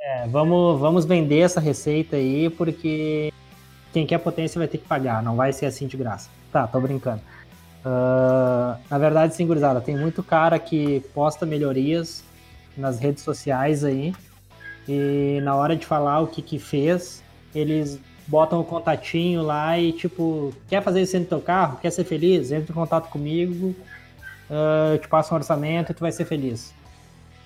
É, 0.00 0.26
vamos, 0.26 0.80
vamos 0.80 1.04
vender 1.04 1.38
essa 1.38 1.60
receita 1.60 2.16
aí, 2.16 2.50
porque 2.50 3.32
quem 3.92 4.04
quer 4.04 4.18
potência 4.18 4.58
vai 4.58 4.66
ter 4.66 4.78
que 4.78 4.88
pagar, 4.88 5.22
não 5.22 5.36
vai 5.36 5.52
ser 5.52 5.66
assim 5.66 5.86
de 5.86 5.96
graça. 5.96 6.28
Tá, 6.50 6.66
tô 6.66 6.80
brincando. 6.80 7.22
Uh, 7.86 8.76
na 8.90 8.98
verdade, 8.98 9.34
sim, 9.36 9.46
gurizada, 9.46 9.80
tem 9.80 9.96
muito 9.96 10.20
cara 10.20 10.58
que 10.58 10.98
posta 11.14 11.46
melhorias 11.46 12.24
nas 12.76 12.98
redes 12.98 13.22
sociais 13.22 13.84
aí, 13.84 14.12
e 14.88 15.38
na 15.44 15.54
hora 15.54 15.76
de 15.76 15.86
falar 15.86 16.18
o 16.18 16.26
que 16.26 16.42
que 16.42 16.58
fez, 16.58 17.22
eles 17.54 18.00
botam 18.26 18.60
o 18.60 18.64
contatinho 18.64 19.42
lá 19.42 19.78
e 19.78 19.92
tipo, 19.92 20.52
quer 20.68 20.82
fazer 20.82 21.02
isso 21.02 21.18
no 21.18 21.24
teu 21.24 21.40
carro? 21.40 21.78
Quer 21.80 21.90
ser 21.90 22.04
feliz? 22.04 22.50
Entra 22.50 22.72
em 22.72 22.74
contato 22.74 23.08
comigo, 23.10 23.74
uh, 24.50 24.98
te 24.98 25.08
passa 25.08 25.34
um 25.34 25.36
orçamento 25.36 25.92
e 25.92 25.94
tu 25.94 26.00
vai 26.00 26.12
ser 26.12 26.24
feliz. 26.24 26.74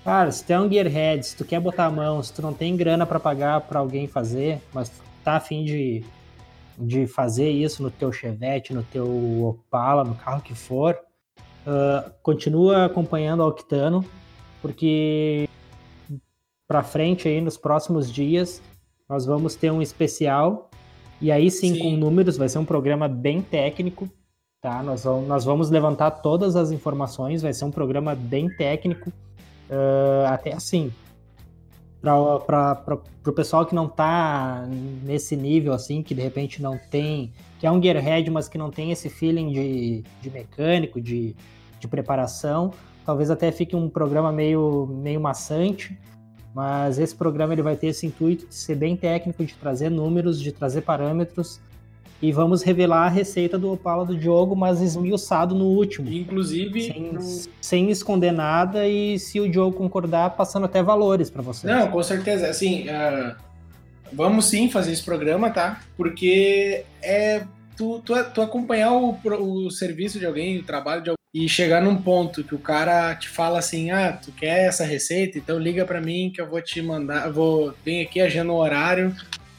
Cara, 0.05 0.31
se 0.31 0.45
tu 0.45 0.53
é 0.53 0.61
um 0.61 0.71
gearhead, 0.71 1.27
se 1.27 1.37
tu 1.37 1.45
quer 1.45 1.61
botar 1.61 1.87
a 1.87 1.91
mão, 1.91 2.23
se 2.23 2.33
tu 2.33 2.41
não 2.41 2.55
tem 2.55 2.77
grana 2.77 3.05
para 3.05 3.21
pagar 3.21 3.61
para 3.63 3.81
alguém 3.81 4.07
fazer, 4.07 4.61
mas 4.73 4.89
tu 4.89 5.03
tá 5.23 5.37
afim 5.37 5.65
de, 5.65 6.05
de 6.79 7.07
fazer 7.07 7.51
isso 7.51 7.83
no 7.83 7.91
teu 7.91 8.13
Chevette, 8.13 8.73
no 8.73 8.83
teu 8.83 9.07
Opala, 9.45 10.05
no 10.05 10.15
carro 10.15 10.41
que 10.41 10.55
for, 10.55 10.99
uh, 11.67 12.11
continua 12.23 12.87
acompanhando 12.87 13.41
o 13.41 13.49
Octano, 13.49 14.05
porque 14.63 15.49
para 16.67 16.83
frente 16.83 17.29
aí 17.29 17.41
nos 17.41 17.57
próximos 17.57 18.11
dias 18.11 18.63
nós 19.09 19.25
vamos 19.25 19.55
ter 19.55 19.71
um 19.71 19.81
especial 19.81 20.68
e 21.21 21.33
aí 21.33 21.51
sim, 21.51 21.75
sim, 21.75 21.81
com 21.81 21.91
números, 21.97 22.37
vai 22.37 22.49
ser 22.49 22.59
um 22.59 22.65
programa 22.65 23.09
bem 23.09 23.43
técnico, 23.43 24.09
tá? 24.61 24.83
Nós 24.83 25.05
vamos, 25.05 25.29
nós 25.29 25.45
vamos 25.45 25.71
levantar 25.71 26.11
todas 26.11 26.57
as 26.57 26.71
informações, 26.71 27.43
vai 27.43 27.53
ser 27.53 27.65
um 27.65 27.71
programa 27.71 28.15
bem 28.15 28.49
técnico, 28.49 29.11
uh, 29.11 30.27
até 30.27 30.53
assim, 30.53 30.93
para 32.01 33.01
o 33.27 33.33
pessoal 33.33 33.67
que 33.67 33.75
não 33.75 33.87
está 33.87 34.67
nesse 35.03 35.37
nível, 35.37 35.73
assim, 35.73 36.03
que 36.03 36.15
de 36.15 36.23
repente 36.23 36.63
não 36.63 36.79
tem, 36.91 37.33
que 37.59 37.67
é 37.67 37.71
um 37.71 37.83
gearhead, 37.83 38.31
mas 38.31 38.49
que 38.49 38.57
não 38.57 38.71
tem 38.71 38.93
esse 38.93 39.09
feeling 39.09 39.53
de, 39.53 40.05
de 40.23 40.31
mecânico, 40.31 41.01
de, 41.01 41.35
de 41.81 41.89
preparação, 41.89 42.73
talvez 43.05 43.31
até 43.31 43.51
fique 43.51 43.75
um 43.75 43.89
programa 43.89 44.31
meio, 44.31 44.87
meio 44.87 45.21
maçante, 45.21 45.99
mas 46.55 46.99
esse 46.99 47.15
programa 47.15 47.53
ele 47.53 47.63
vai 47.63 47.77
ter 47.77 47.89
esse 47.89 48.07
intuito 48.07 48.47
de 48.47 48.55
ser 48.55 48.75
bem 48.75 48.97
técnico, 48.97 49.45
de 49.45 49.55
trazer 49.55 49.91
números, 49.91 50.41
de 50.41 50.53
trazer 50.53 50.83
parâmetros 50.83 51.61
e 52.21 52.33
vamos 52.33 52.63
revelar 52.63 53.07
a 53.07 53.09
receita 53.09 53.57
do 53.57 53.73
Opala 53.73 54.05
do 54.05 54.17
Diogo, 54.17 54.57
mas 54.57 54.81
esmiuçado 54.81 55.55
no 55.55 55.67
último. 55.67 56.11
Inclusive. 56.11 56.83
Sem, 56.83 57.19
sem 57.61 57.91
esconder 57.91 58.33
nada 58.33 58.89
e, 58.89 59.19
se 59.21 59.41
o 59.41 59.49
Diogo 59.49 59.77
concordar, 59.77 60.31
passando 60.31 60.65
até 60.65 60.83
valores 60.83 61.31
para 61.31 61.43
vocês. 61.43 61.73
Não, 61.73 61.89
com 61.89 62.03
certeza. 62.03 62.49
Assim, 62.49 62.87
uh, 62.89 63.37
vamos 64.13 64.47
sim 64.47 64.69
fazer 64.69 64.93
esse 64.93 65.05
programa, 65.05 65.51
tá? 65.51 65.81
Porque 65.97 66.85
é 67.01 67.45
tu, 67.77 68.01
tu, 68.01 68.13
tu 68.35 68.43
acompanhar 68.43 68.93
o, 68.93 69.17
o 69.41 69.71
serviço 69.71 70.19
de 70.19 70.27
alguém, 70.27 70.59
o 70.59 70.65
trabalho 70.65 71.03
de 71.03 71.11
alguém, 71.11 71.18
e 71.33 71.49
chegar 71.49 71.83
num 71.83 72.01
ponto 72.01 72.43
que 72.43 72.55
o 72.55 72.59
cara 72.59 73.15
te 73.15 73.29
fala 73.29 73.59
assim: 73.59 73.91
ah, 73.91 74.13
tu 74.13 74.33
quer 74.33 74.67
essa 74.67 74.85
receita? 74.85 75.39
Então 75.39 75.59
liga 75.59 75.85
para 75.85 76.01
mim 76.01 76.31
que 76.35 76.41
eu 76.41 76.49
vou 76.49 76.61
te 76.63 76.81
mandar. 76.81 77.31
Vou. 77.31 77.75
Vem 77.85 78.03
aqui, 78.03 78.21
agenda 78.21 78.53
um 78.53 78.57
horário 78.57 79.15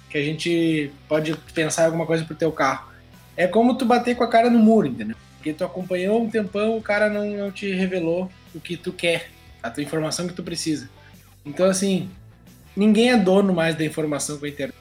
que 0.10 0.18
a 0.18 0.24
gente 0.24 0.92
pode 1.08 1.36
pensar 1.54 1.86
alguma 1.86 2.06
coisa 2.06 2.26
pro 2.26 2.36
teu 2.36 2.52
carro. 2.52 2.90
É 3.38 3.48
como 3.48 3.78
tu 3.78 3.86
bater 3.86 4.16
com 4.16 4.24
a 4.24 4.30
cara 4.30 4.50
no 4.50 4.60
muro, 4.60 4.88
entendeu? 4.88 5.16
Porque 5.38 5.54
tu 5.54 5.64
acompanhou 5.64 6.22
um 6.22 6.30
tempão, 6.30 6.76
o 6.76 6.82
cara 6.82 7.10
não, 7.10 7.26
não 7.26 7.52
te 7.52 7.72
revelou 7.72 8.30
o 8.54 8.60
que 8.60 8.76
tu 8.76 8.92
quer, 8.92 9.30
a 9.62 9.70
tua 9.70 9.84
informação 9.84 10.28
que 10.28 10.34
tu 10.34 10.44
precisa. 10.44 10.90
Então, 11.46 11.68
assim, 11.68 12.10
ninguém 12.76 13.12
é 13.12 13.18
dono 13.18 13.54
mais 13.54 13.76
da 13.76 13.86
informação 13.86 14.38
com 14.38 14.46
a 14.46 14.50
internet, 14.50 14.78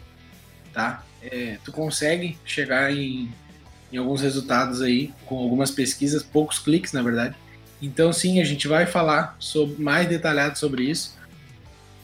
tá? 0.72 1.04
É, 1.22 1.58
tu 1.62 1.70
consegue 1.70 2.36
chegar 2.44 2.92
em, 2.92 3.30
em 3.92 3.96
alguns 3.96 4.20
resultados 4.20 4.82
aí, 4.82 5.12
com 5.26 5.38
algumas 5.38 5.70
pesquisas, 5.70 6.22
poucos 6.22 6.58
cliques, 6.58 6.92
na 6.92 7.02
verdade. 7.02 7.34
Então, 7.80 8.12
sim, 8.12 8.40
a 8.40 8.44
gente 8.44 8.66
vai 8.66 8.86
falar 8.86 9.36
sobre, 9.38 9.80
mais 9.82 10.08
detalhado 10.08 10.58
sobre 10.58 10.84
isso. 10.84 11.16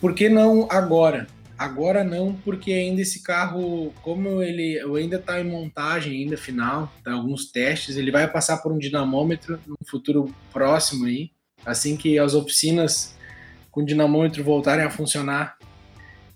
Por 0.01 0.15
que 0.15 0.29
não 0.29 0.69
agora? 0.71 1.27
Agora 1.57 2.03
não, 2.03 2.35
porque 2.45 2.73
ainda 2.73 3.01
esse 3.01 3.23
carro, 3.23 3.93
como 4.03 4.43
ele 4.43 4.81
ainda 4.81 5.17
está 5.17 5.41
em 5.41 5.45
montagem, 5.45 6.23
ainda 6.23 6.37
final, 6.37 6.93
tá 7.05 7.13
alguns 7.13 7.47
testes, 7.51 7.97
ele 7.97 8.11
vai 8.11 8.27
passar 8.31 8.59
por 8.59 8.73
um 8.73 8.79
dinamômetro 8.79 9.61
no 9.67 9.77
futuro 9.87 10.35
próximo 10.53 11.07
aí, 11.07 11.31
assim 11.65 11.97
que 11.97 12.19
as 12.19 12.35
oficinas 12.35 13.15
com 13.71 13.85
dinamômetro 13.85 14.43
voltarem 14.43 14.85
a 14.85 14.91
funcionar 14.91 15.57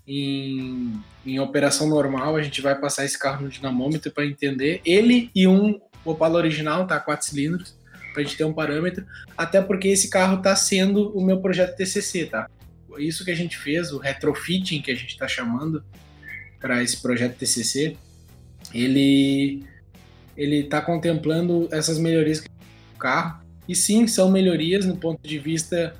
em, 0.09 0.99
em 1.23 1.39
operação 1.39 1.87
normal, 1.87 2.35
a 2.35 2.41
gente 2.41 2.61
vai 2.61 2.73
passar 2.73 3.05
esse 3.05 3.17
carro 3.17 3.43
no 3.43 3.49
dinamômetro 3.49 4.11
para 4.11 4.25
entender. 4.25 4.81
Ele 4.83 5.29
e 5.35 5.47
um 5.47 5.79
Opala 6.03 6.37
original, 6.37 6.87
tá? 6.87 6.99
Quatro 6.99 7.27
cilindros, 7.27 7.77
para 8.11 8.23
a 8.23 8.25
gente 8.25 8.35
ter 8.35 8.43
um 8.43 8.53
parâmetro. 8.53 9.05
Até 9.37 9.61
porque 9.61 9.89
esse 9.89 10.09
carro 10.09 10.37
está 10.37 10.55
sendo 10.55 11.15
o 11.15 11.23
meu 11.23 11.39
projeto 11.39 11.75
TCC, 11.75 12.25
tá? 12.25 12.49
isso 12.97 13.23
que 13.23 13.31
a 13.31 13.35
gente 13.35 13.55
fez, 13.57 13.91
o 13.91 13.99
retrofitting 13.99 14.81
que 14.81 14.91
a 14.91 14.95
gente 14.95 15.11
está 15.11 15.27
chamando 15.27 15.83
para 16.59 16.81
esse 16.83 17.01
projeto 17.01 17.37
TCC, 17.37 17.95
ele 18.73 19.63
ele 20.35 20.61
está 20.61 20.81
contemplando 20.81 21.69
essas 21.71 21.99
melhorias 21.99 22.41
do 22.41 22.97
carro 22.97 23.41
e 23.67 23.75
sim 23.75 24.07
são 24.07 24.31
melhorias 24.31 24.85
no 24.85 24.97
ponto 24.97 25.21
de 25.21 25.37
vista 25.37 25.93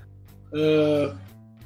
uh, 0.52 1.16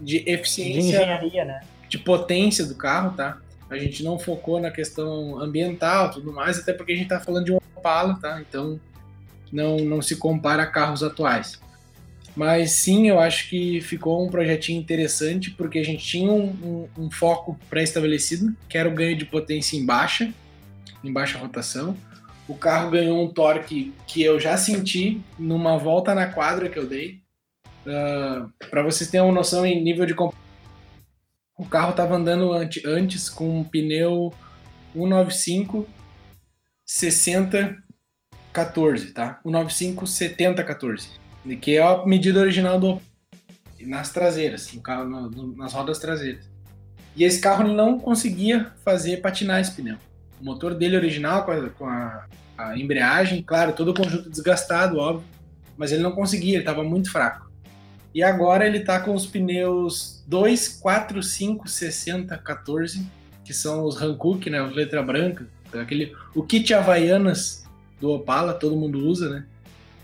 de 0.01 0.17
eficiência, 0.29 0.99
de, 0.99 1.45
né? 1.45 1.61
De 1.93 1.99
potência 1.99 2.65
do 2.65 2.73
carro, 2.73 3.15
tá? 3.15 3.37
A 3.69 3.77
gente 3.77 4.03
não 4.03 4.17
focou 4.17 4.59
na 4.59 4.71
questão 4.71 5.39
ambiental, 5.39 6.09
tudo 6.09 6.33
mais, 6.33 6.57
até 6.57 6.73
porque 6.73 6.91
a 6.91 6.95
gente 6.95 7.05
está 7.05 7.19
falando 7.19 7.45
de 7.45 7.51
um 7.51 7.59
Opala, 7.75 8.17
tá? 8.19 8.41
Então 8.41 8.79
não 9.51 9.77
não 9.77 10.01
se 10.01 10.15
compara 10.15 10.63
a 10.63 10.65
carros 10.65 11.03
atuais. 11.03 11.61
Mas 12.35 12.71
sim, 12.71 13.09
eu 13.09 13.19
acho 13.19 13.47
que 13.47 13.79
ficou 13.81 14.25
um 14.25 14.29
projetinho 14.29 14.81
interessante, 14.81 15.51
porque 15.51 15.77
a 15.77 15.85
gente 15.85 16.03
tinha 16.03 16.31
um, 16.31 16.89
um, 16.97 17.03
um 17.03 17.11
foco 17.11 17.59
pré-estabelecido, 17.69 18.55
que 18.67 18.75
era 18.75 18.89
o 18.89 18.93
ganho 18.93 19.15
de 19.15 19.25
potência 19.25 19.77
em 19.77 19.85
baixa, 19.85 20.33
em 21.03 21.13
baixa 21.13 21.37
rotação. 21.37 21.95
O 22.47 22.55
carro 22.55 22.89
ganhou 22.89 23.23
um 23.23 23.31
torque 23.31 23.93
que 24.07 24.23
eu 24.23 24.39
já 24.39 24.57
senti 24.57 25.21
numa 25.37 25.77
volta 25.77 26.15
na 26.15 26.25
quadra 26.25 26.69
que 26.69 26.79
eu 26.79 26.87
dei. 26.87 27.21
Uh, 27.85 27.91
ah, 27.91 28.49
Para 28.71 28.81
vocês 28.81 29.11
terem 29.11 29.27
uma 29.27 29.35
noção 29.35 29.63
em 29.63 29.83
nível 29.83 30.07
de 30.07 30.15
o 31.63 31.65
carro 31.65 31.91
estava 31.91 32.15
andando 32.15 32.51
antes 32.51 33.29
com 33.29 33.61
um 33.61 33.63
pneu 33.63 34.33
195 34.93 35.87
60 36.85 37.77
14, 38.51 39.13
tá? 39.13 39.39
195 39.43 40.05
70 40.05 40.63
14 40.63 41.09
que 41.61 41.77
é 41.77 41.81
a 41.81 42.05
medida 42.05 42.39
original 42.39 42.79
do 42.79 43.01
nas 43.81 44.11
traseiras, 44.11 44.71
no 44.73 44.81
carro, 44.81 45.05
no, 45.05 45.55
nas 45.57 45.73
rodas 45.73 45.99
traseiras. 45.99 46.49
E 47.15 47.23
esse 47.23 47.41
carro 47.41 47.67
não 47.67 47.99
conseguia 47.99 48.71
fazer 48.83 49.17
patinar 49.17 49.59
esse 49.59 49.73
pneu. 49.73 49.97
O 50.39 50.45
motor 50.45 50.73
dele 50.73 50.95
original, 50.95 51.43
com 51.43 51.51
a, 51.51 51.69
com 51.69 51.85
a, 51.85 52.25
a 52.57 52.77
embreagem, 52.77 53.41
claro, 53.41 53.73
todo 53.73 53.91
o 53.91 53.93
conjunto 53.93 54.29
desgastado, 54.29 54.97
óbvio, 54.97 55.27
mas 55.75 55.91
ele 55.91 56.01
não 56.01 56.13
conseguia, 56.13 56.53
ele 56.53 56.59
estava 56.59 56.81
muito 56.81 57.11
fraco. 57.11 57.51
E 58.13 58.21
agora 58.21 58.65
ele 58.65 58.79
está 58.79 58.99
com 58.99 59.13
os 59.13 59.25
pneus 59.25 60.23
2, 60.27 60.79
4, 60.79 61.23
5, 61.23 61.67
60, 61.67 62.37
14, 62.37 63.05
que 63.43 63.53
são 63.53 63.83
os 63.83 63.99
Hankook, 64.01 64.49
né, 64.49 64.61
os 64.61 64.75
letra 64.75 65.01
branca, 65.01 65.47
aquele, 65.73 66.15
o 66.35 66.43
kit 66.43 66.73
Havaianas 66.73 67.65
do 67.99 68.11
Opala, 68.11 68.53
todo 68.53 68.75
mundo 68.75 68.99
usa, 68.99 69.29
né? 69.29 69.45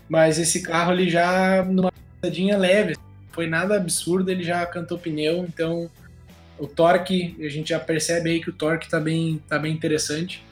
Mas 0.08 0.38
esse 0.38 0.60
carro 0.60 0.92
ele 0.92 1.08
já 1.08 1.64
numa 1.64 1.92
passadinha 2.20 2.58
leve, 2.58 2.96
foi 3.30 3.46
nada 3.46 3.76
absurdo, 3.76 4.30
ele 4.30 4.42
já 4.42 4.66
cantou 4.66 4.98
pneu, 4.98 5.44
então 5.44 5.88
o 6.58 6.66
torque, 6.66 7.36
a 7.40 7.48
gente 7.48 7.70
já 7.70 7.78
percebe 7.78 8.30
aí 8.30 8.40
que 8.40 8.50
o 8.50 8.52
torque 8.52 8.90
tá 8.90 8.98
bem, 8.98 9.40
tá 9.48 9.58
bem 9.58 9.72
interessante. 9.72 10.44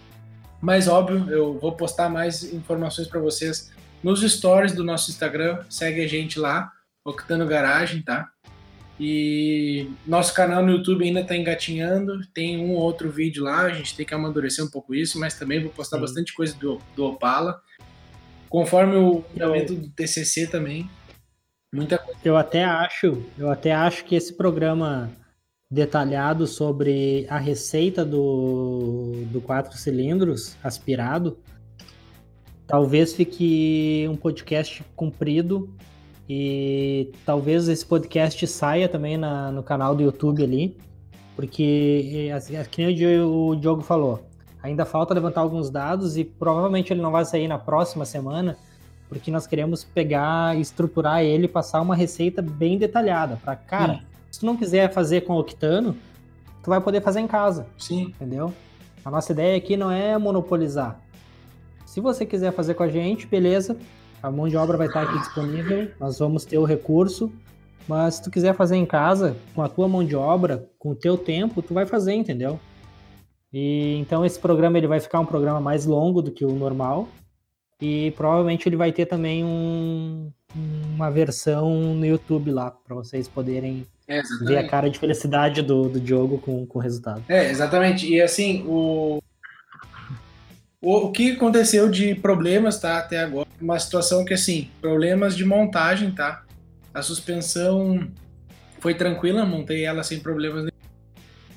Mas 0.60 0.88
óbvio, 0.88 1.28
eu 1.30 1.58
vou 1.58 1.72
postar 1.72 2.08
mais 2.08 2.42
informações 2.52 3.08
para 3.08 3.20
vocês 3.20 3.70
nos 4.02 4.20
stories 4.20 4.72
do 4.72 4.84
nosso 4.84 5.10
Instagram, 5.10 5.64
segue 5.68 6.02
a 6.02 6.06
gente 6.06 6.38
lá, 6.38 6.72
Octano 7.10 7.46
Garagem, 7.46 8.02
tá? 8.02 8.30
E 9.00 9.88
nosso 10.04 10.34
canal 10.34 10.64
no 10.64 10.72
YouTube 10.72 11.04
ainda 11.04 11.20
está 11.20 11.36
engatinhando, 11.36 12.20
tem 12.34 12.58
um 12.58 12.72
ou 12.72 12.80
outro 12.80 13.08
vídeo 13.10 13.44
lá, 13.44 13.62
a 13.62 13.70
gente 13.70 13.96
tem 13.96 14.04
que 14.04 14.12
amadurecer 14.12 14.64
um 14.64 14.70
pouco 14.70 14.92
isso, 14.94 15.20
mas 15.20 15.38
também 15.38 15.62
vou 15.62 15.70
postar 15.70 15.96
Sim. 15.96 16.02
bastante 16.02 16.34
coisa 16.34 16.56
do, 16.56 16.80
do 16.96 17.04
Opala. 17.04 17.60
Conforme 18.48 18.96
o 18.96 19.22
fundamento 19.22 19.74
do 19.74 19.88
TCC 19.90 20.48
também, 20.48 20.90
muita 21.72 21.96
coisa. 21.96 22.18
Eu 22.24 22.36
até 22.36 22.64
acho, 22.64 23.22
eu 23.38 23.50
até 23.50 23.72
acho 23.72 24.04
que 24.04 24.16
esse 24.16 24.32
programa 24.32 25.10
detalhado 25.70 26.46
sobre 26.46 27.26
a 27.28 27.38
receita 27.38 28.04
do, 28.04 29.24
do 29.30 29.40
quatro 29.40 29.76
cilindros 29.76 30.56
aspirado, 30.64 31.38
talvez 32.66 33.12
fique 33.12 34.06
um 34.10 34.16
podcast 34.16 34.82
comprido 34.96 35.72
e 36.28 37.10
talvez 37.24 37.68
esse 37.68 37.86
podcast 37.86 38.46
saia 38.46 38.88
também 38.88 39.16
na, 39.16 39.50
no 39.50 39.62
canal 39.62 39.94
do 39.94 40.02
YouTube 40.02 40.42
ali, 40.42 40.76
Porque, 41.34 42.30
assim, 42.34 42.54
que 42.70 42.84
nem 42.84 43.22
o 43.22 43.54
Diogo 43.54 43.80
falou, 43.80 44.26
ainda 44.62 44.84
falta 44.84 45.14
levantar 45.14 45.40
alguns 45.40 45.70
dados 45.70 46.16
e 46.16 46.24
provavelmente 46.24 46.92
ele 46.92 47.00
não 47.00 47.12
vai 47.12 47.24
sair 47.24 47.48
na 47.48 47.58
próxima 47.58 48.04
semana, 48.04 48.58
porque 49.08 49.30
nós 49.30 49.46
queremos 49.46 49.84
pegar, 49.84 50.58
estruturar 50.58 51.22
ele 51.22 51.44
e 51.46 51.48
passar 51.48 51.80
uma 51.80 51.94
receita 51.94 52.42
bem 52.42 52.76
detalhada. 52.76 53.38
Para 53.42 53.56
cara, 53.56 53.94
Sim. 53.94 54.00
se 54.32 54.40
tu 54.40 54.46
não 54.46 54.56
quiser 54.56 54.92
fazer 54.92 55.22
com 55.22 55.34
octano, 55.34 55.96
tu 56.62 56.68
vai 56.68 56.80
poder 56.80 57.00
fazer 57.00 57.20
em 57.20 57.26
casa. 57.26 57.66
Sim. 57.78 58.08
Entendeu? 58.08 58.52
A 59.04 59.10
nossa 59.10 59.32
ideia 59.32 59.56
aqui 59.56 59.76
não 59.76 59.90
é 59.90 60.18
monopolizar. 60.18 61.00
Se 61.86 62.00
você 62.00 62.26
quiser 62.26 62.52
fazer 62.52 62.74
com 62.74 62.82
a 62.82 62.88
gente, 62.88 63.26
beleza. 63.26 63.78
A 64.22 64.30
mão 64.30 64.48
de 64.48 64.56
obra 64.56 64.76
vai 64.76 64.88
estar 64.88 65.02
aqui 65.02 65.18
disponível, 65.18 65.90
nós 66.00 66.18
vamos 66.18 66.44
ter 66.44 66.58
o 66.58 66.64
recurso. 66.64 67.32
Mas 67.86 68.16
se 68.16 68.22
tu 68.22 68.30
quiser 68.30 68.54
fazer 68.54 68.76
em 68.76 68.84
casa, 68.84 69.34
com 69.54 69.62
a 69.62 69.68
tua 69.68 69.88
mão 69.88 70.04
de 70.04 70.14
obra, 70.14 70.68
com 70.78 70.90
o 70.90 70.94
teu 70.94 71.16
tempo, 71.16 71.62
tu 71.62 71.72
vai 71.72 71.86
fazer, 71.86 72.12
entendeu? 72.12 72.60
E 73.50 73.96
então 73.96 74.26
esse 74.26 74.38
programa 74.38 74.76
ele 74.76 74.86
vai 74.86 75.00
ficar 75.00 75.20
um 75.20 75.26
programa 75.26 75.58
mais 75.58 75.86
longo 75.86 76.20
do 76.20 76.30
que 76.30 76.44
o 76.44 76.52
normal. 76.52 77.08
E 77.80 78.10
provavelmente 78.16 78.68
ele 78.68 78.76
vai 78.76 78.92
ter 78.92 79.06
também 79.06 79.44
um, 79.44 80.30
uma 80.94 81.10
versão 81.10 81.94
no 81.94 82.04
YouTube 82.04 82.50
lá, 82.50 82.70
para 82.70 82.94
vocês 82.94 83.28
poderem 83.28 83.86
é, 84.06 84.20
ver 84.42 84.58
a 84.58 84.68
cara 84.68 84.90
de 84.90 84.98
felicidade 84.98 85.62
do, 85.62 85.88
do 85.88 86.00
Diogo 86.00 86.38
com, 86.38 86.66
com 86.66 86.78
o 86.78 86.82
resultado. 86.82 87.22
É, 87.28 87.50
exatamente. 87.50 88.12
E 88.12 88.20
assim, 88.20 88.64
o, 88.66 89.20
o, 90.80 91.10
que 91.10 91.32
aconteceu 91.32 91.88
de 91.88 92.14
problemas, 92.14 92.78
tá, 92.78 92.98
até 92.98 93.18
agora, 93.20 93.48
uma 93.60 93.78
situação 93.78 94.24
que, 94.24 94.34
assim, 94.34 94.70
problemas 94.80 95.36
de 95.36 95.44
montagem, 95.44 96.12
tá? 96.12 96.44
A 96.94 97.02
suspensão 97.02 98.08
foi 98.78 98.94
tranquila, 98.94 99.44
montei 99.44 99.84
ela 99.84 100.02
sem 100.02 100.20
problemas 100.20 100.60
nenhum. 100.60 100.70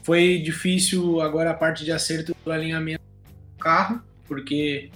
Foi 0.03 0.39
difícil 0.39 1.21
agora 1.21 1.51
a 1.51 1.53
parte 1.53 1.85
de 1.85 1.91
acerto 1.91 2.35
do 2.43 2.51
alinhamento 2.51 3.03
do 3.53 3.59
carro, 3.59 4.01
porque 4.27 4.89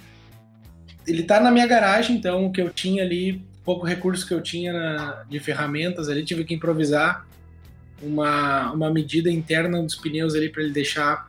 ele 1.06 1.22
tá 1.22 1.38
na 1.38 1.52
minha 1.52 1.66
garagem, 1.66 2.16
então 2.16 2.46
o 2.46 2.52
que 2.52 2.60
eu 2.60 2.70
tinha 2.70 3.04
ali, 3.04 3.44
pouco 3.64 3.86
recurso 3.86 4.26
que 4.26 4.34
eu 4.34 4.42
tinha 4.42 4.72
na, 4.72 5.24
de 5.28 5.38
ferramentas 5.38 6.08
ali, 6.08 6.24
tive 6.24 6.44
que 6.44 6.54
improvisar 6.54 7.24
uma, 8.02 8.72
uma 8.72 8.90
medida 8.90 9.30
interna 9.30 9.80
dos 9.80 9.94
pneus 9.94 10.34
ali 10.34 10.48
para 10.48 10.64
ele 10.64 10.72
deixar 10.72 11.28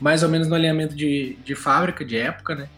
mais 0.00 0.22
ou 0.22 0.28
menos 0.28 0.48
no 0.48 0.54
alinhamento 0.54 0.94
de, 0.94 1.36
de 1.44 1.54
fábrica, 1.54 2.04
de 2.04 2.16
época, 2.16 2.54
né? 2.54 2.68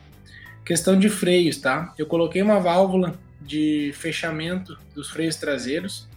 Questão 0.64 0.98
de 0.98 1.08
freios, 1.08 1.56
tá? 1.58 1.94
Eu 1.98 2.06
coloquei 2.06 2.42
uma 2.42 2.60
válvula 2.60 3.18
de 3.40 3.92
fechamento 3.94 4.78
dos 4.94 5.10
freios 5.10 5.36
traseiros. 5.36 6.08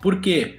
Por 0.00 0.20
quê? 0.20 0.58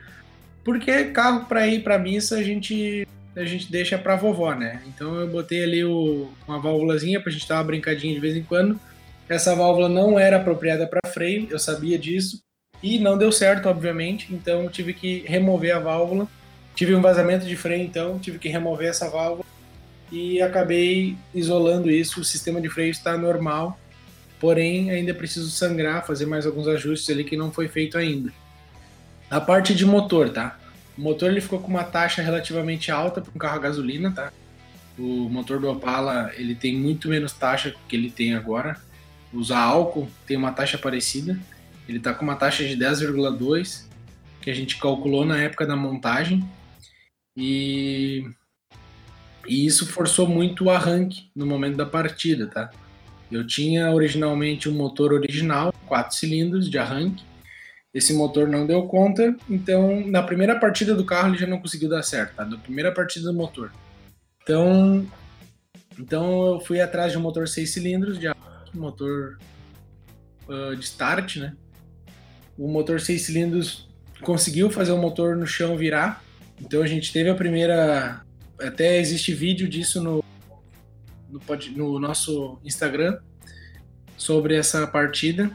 Porque 0.63 1.05
carro 1.05 1.45
para 1.45 1.67
ir 1.67 1.83
para 1.83 1.97
missa 1.97 2.37
a 2.37 2.43
gente 2.43 3.07
a 3.35 3.45
gente 3.45 3.71
deixa 3.71 3.97
para 3.97 4.15
vovó, 4.15 4.53
né? 4.53 4.81
Então 4.87 5.15
eu 5.15 5.27
botei 5.27 5.63
ali 5.63 5.83
o, 5.83 6.29
uma 6.47 6.59
válvulazinha 6.59 7.21
para 7.21 7.29
a 7.29 7.31
gente 7.31 7.47
dar 7.47 7.55
uma 7.55 7.63
brincadinha 7.63 8.13
de 8.13 8.19
vez 8.19 8.35
em 8.35 8.43
quando. 8.43 8.79
Essa 9.29 9.55
válvula 9.55 9.87
não 9.87 10.19
era 10.19 10.37
apropriada 10.37 10.85
para 10.87 11.09
freio, 11.09 11.47
eu 11.49 11.59
sabia 11.59 11.97
disso 11.97 12.41
e 12.81 12.99
não 12.99 13.17
deu 13.17 13.31
certo, 13.31 13.69
obviamente. 13.69 14.33
Então 14.33 14.63
eu 14.63 14.69
tive 14.69 14.93
que 14.93 15.23
remover 15.25 15.75
a 15.75 15.79
válvula. 15.79 16.27
Tive 16.75 16.95
um 16.95 17.01
vazamento 17.01 17.45
de 17.45 17.55
freio, 17.55 17.83
então 17.83 18.19
tive 18.19 18.39
que 18.39 18.47
remover 18.47 18.87
essa 18.87 19.09
válvula 19.09 19.45
e 20.11 20.41
acabei 20.41 21.17
isolando 21.33 21.89
isso. 21.89 22.21
O 22.21 22.23
sistema 22.23 22.61
de 22.61 22.69
freio 22.69 22.91
está 22.91 23.17
normal, 23.17 23.77
porém 24.39 24.89
ainda 24.91 25.13
preciso 25.13 25.49
sangrar, 25.49 26.05
fazer 26.05 26.25
mais 26.25 26.45
alguns 26.45 26.67
ajustes 26.67 27.09
ali 27.09 27.23
que 27.23 27.35
não 27.37 27.51
foi 27.51 27.67
feito 27.67 27.97
ainda. 27.97 28.31
A 29.29 29.39
parte 29.39 29.75
de 29.75 29.85
motor, 29.85 30.29
tá? 30.29 30.57
O 30.97 31.01
motor 31.01 31.29
ele 31.29 31.41
ficou 31.41 31.59
com 31.59 31.67
uma 31.67 31.83
taxa 31.83 32.21
relativamente 32.21 32.91
alta 32.91 33.21
para 33.21 33.31
um 33.33 33.37
carro 33.37 33.55
a 33.55 33.59
gasolina, 33.59 34.11
tá? 34.11 34.31
O 34.97 35.29
motor 35.29 35.59
do 35.59 35.69
Opala 35.69 36.31
ele 36.35 36.55
tem 36.55 36.75
muito 36.75 37.07
menos 37.07 37.31
taxa 37.31 37.73
que 37.87 37.95
ele 37.95 38.09
tem 38.09 38.33
agora. 38.33 38.77
Usar 39.31 39.59
álcool 39.59 40.09
tem 40.25 40.35
uma 40.35 40.51
taxa 40.51 40.77
parecida. 40.77 41.39
Ele 41.87 41.99
está 41.99 42.13
com 42.13 42.23
uma 42.23 42.35
taxa 42.35 42.65
de 42.65 42.75
10,2 42.75 43.85
que 44.41 44.49
a 44.49 44.53
gente 44.53 44.77
calculou 44.77 45.25
na 45.25 45.37
época 45.41 45.65
da 45.65 45.75
montagem. 45.75 46.43
E, 47.39 48.29
e 49.47 49.65
isso 49.65 49.87
forçou 49.87 50.27
muito 50.27 50.65
o 50.65 50.69
arranque 50.69 51.31
no 51.33 51.45
momento 51.45 51.77
da 51.77 51.85
partida, 51.85 52.45
tá? 52.47 52.69
Eu 53.31 53.47
tinha 53.47 53.89
originalmente 53.91 54.67
um 54.67 54.73
motor 54.73 55.13
original, 55.13 55.73
quatro 55.87 56.17
cilindros 56.17 56.69
de 56.69 56.77
arranque, 56.77 57.23
esse 57.93 58.13
motor 58.13 58.47
não 58.47 58.67
deu 58.67 58.83
conta, 58.87 59.35
então 59.49 60.05
na 60.05 60.21
primeira 60.21 60.59
partida 60.59 60.93
do 60.93 61.05
carro 61.05 61.29
ele 61.29 61.37
já 61.37 61.47
não 61.47 61.61
conseguiu 61.61 61.87
dar 61.87 62.03
certo, 62.03 62.35
tá? 62.35 62.43
Na 62.43 62.57
primeira 62.57 62.91
partida 62.91 63.31
do 63.31 63.33
motor. 63.33 63.71
Então, 64.43 65.07
então 65.97 66.55
eu 66.55 66.59
fui 66.59 66.81
atrás 66.81 67.13
de 67.13 67.17
um 67.17 67.21
motor 67.21 67.47
seis 67.47 67.71
cilindros, 67.71 68.19
de 68.19 68.27
motor 68.73 69.39
uh, 70.47 70.75
de 70.75 70.83
start, 70.83 71.37
né? 71.37 71.55
O 72.57 72.67
motor 72.67 72.99
seis 72.99 73.21
cilindros 73.21 73.87
conseguiu 74.21 74.69
fazer 74.69 74.91
o 74.91 74.97
motor 74.97 75.37
no 75.37 75.47
chão 75.47 75.77
virar. 75.77 76.21
Então 76.61 76.81
a 76.81 76.87
gente 76.87 77.11
teve 77.11 77.29
a 77.29 77.35
primeira. 77.35 78.21
Até 78.59 78.99
existe 78.99 79.33
vídeo 79.33 79.67
disso 79.67 80.01
no, 80.03 80.23
no, 81.29 81.41
no 81.75 81.99
nosso 81.99 82.59
Instagram 82.63 83.19
sobre 84.17 84.55
essa 84.55 84.85
partida. 84.85 85.49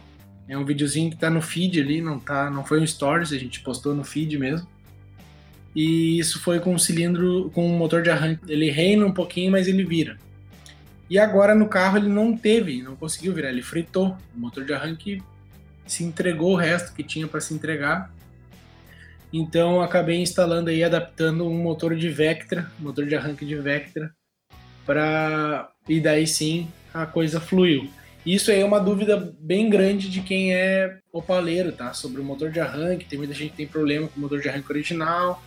É 0.49 0.57
um 0.57 0.65
videozinho 0.65 1.11
que 1.11 1.17
tá 1.17 1.31
no 1.31 1.41
feed 1.41 1.81
ali, 1.81 2.01
não 2.01 2.19
tá, 2.19 2.51
não 2.51 2.65
foi 2.65 2.81
um 2.81 2.87
stories, 2.87 3.33
a 3.33 3.39
gente 3.39 3.61
postou 3.61 3.95
no 3.95 4.05
feed 4.05 4.39
mesmo. 4.39 4.67
E 5.75 6.19
isso 6.19 6.41
foi 6.41 6.61
com 6.61 6.75
um 6.75 6.79
cilindro, 6.79 7.51
com 7.53 7.67
um 7.67 7.77
motor 7.77 8.03
de 8.03 8.11
arranque. 8.11 8.43
Ele 8.47 8.71
reina 8.71 9.05
um 9.05 9.13
pouquinho, 9.13 9.51
mas 9.51 9.67
ele 9.67 9.85
vira. 9.85 10.19
E 11.11 11.19
agora 11.19 11.55
no 11.55 11.69
carro 11.69 11.99
ele 11.99 12.09
não 12.09 12.37
teve, 12.37 12.83
não 12.83 12.95
conseguiu 12.97 13.35
virar, 13.35 13.51
ele 13.51 13.63
fritou. 13.63 14.17
O 14.35 14.39
motor 14.39 14.65
de 14.65 14.73
arranque 14.73 15.23
se 15.87 16.05
entregou 16.05 16.53
o 16.53 16.57
resto 16.57 16.95
que 16.95 17.03
tinha 17.03 17.27
para 17.27 17.41
se 17.41 17.53
entregar. 17.53 18.14
Então 19.37 19.83
acabei 19.83 20.23
instalando 20.23 20.71
aí, 20.71 20.85
adaptando 20.85 21.45
um 21.45 21.61
motor 21.61 21.97
de 21.97 22.09
Vectra, 22.09 22.71
motor 22.79 23.05
de 23.05 23.17
arranque 23.17 23.45
de 23.45 23.57
Vectra, 23.57 24.15
para 24.87 25.69
e 25.89 25.99
daí 25.99 26.25
sim 26.25 26.69
a 26.95 27.05
coisa 27.05 27.41
fluiu. 27.41 27.91
Isso 28.25 28.53
aí 28.53 28.61
é 28.61 28.65
uma 28.65 28.79
dúvida 28.79 29.35
bem 29.41 29.69
grande 29.69 30.09
de 30.09 30.21
quem 30.21 30.55
é 30.55 30.99
opaleiro, 31.13 31.73
tá? 31.73 31.93
Sobre 31.93 32.21
o 32.21 32.25
motor 32.25 32.49
de 32.49 32.61
arranque. 32.61 33.07
Tem 33.07 33.19
muita 33.19 33.35
gente 33.35 33.51
que 33.51 33.57
tem 33.57 33.67
problema 33.67 34.07
com 34.07 34.19
o 34.19 34.21
motor 34.21 34.41
de 34.41 34.49
arranque 34.49 34.71
original. 34.71 35.43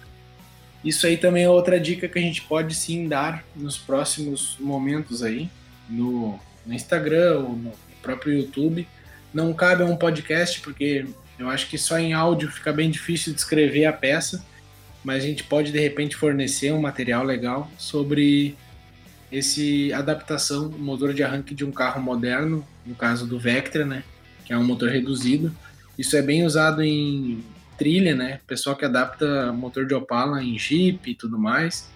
Isso 0.84 1.08
aí 1.08 1.16
também 1.16 1.46
é 1.46 1.50
outra 1.50 1.80
dica 1.80 2.10
que 2.10 2.20
a 2.20 2.22
gente 2.22 2.42
pode 2.42 2.76
sim 2.76 3.08
dar 3.08 3.46
nos 3.56 3.78
próximos 3.78 4.58
momentos 4.60 5.24
aí, 5.24 5.50
no, 5.90 6.38
no 6.66 6.74
Instagram 6.74 7.40
ou 7.40 7.50
no 7.54 7.72
próprio 8.02 8.34
YouTube. 8.34 8.86
Não 9.34 9.54
cabe 9.54 9.84
a 9.84 9.86
um 9.86 9.96
podcast, 9.96 10.60
porque 10.60 11.06
eu 11.40 11.50
acho 11.50 11.68
que 11.68 11.78
só 11.78 11.98
em 11.98 12.14
áudio 12.14 12.52
fica 12.52 12.74
bem 12.74 12.90
difícil 12.90 13.34
descrever 13.34 13.86
a 13.86 13.94
peça, 13.94 14.44
mas 15.04 15.24
a 15.24 15.28
gente 15.28 15.44
pode 15.44 15.72
de 15.72 15.80
repente 15.80 16.16
fornecer 16.16 16.72
um 16.72 16.82
material 16.82 17.24
legal 17.24 17.70
sobre 17.78 18.56
esse 19.32 19.94
adaptação 19.94 20.70
do 20.70 20.78
motor 20.78 21.14
de 21.14 21.24
arranque 21.24 21.54
de 21.54 21.64
um 21.64 21.72
carro 21.72 22.02
moderno, 22.02 22.66
no 22.86 22.96
caso 22.96 23.28
do 23.28 23.40
Vectra, 23.40 23.86
né, 23.86 24.04
que 24.46 24.54
é 24.54 24.58
um 24.58 24.64
motor 24.64 24.90
reduzido. 24.90 25.56
Isso 25.98 26.16
é 26.16 26.22
bem 26.22 26.46
usado 26.46 26.82
em 26.82 27.44
trilha, 27.78 28.16
né, 28.16 28.40
pessoal 28.48 28.76
que 28.76 28.86
adapta 28.86 29.52
motor 29.54 29.86
de 29.86 29.94
Opala 29.94 30.42
em 30.42 30.58
Jeep 30.58 31.12
e 31.12 31.16
tudo 31.16 31.38
mais. 31.38 31.90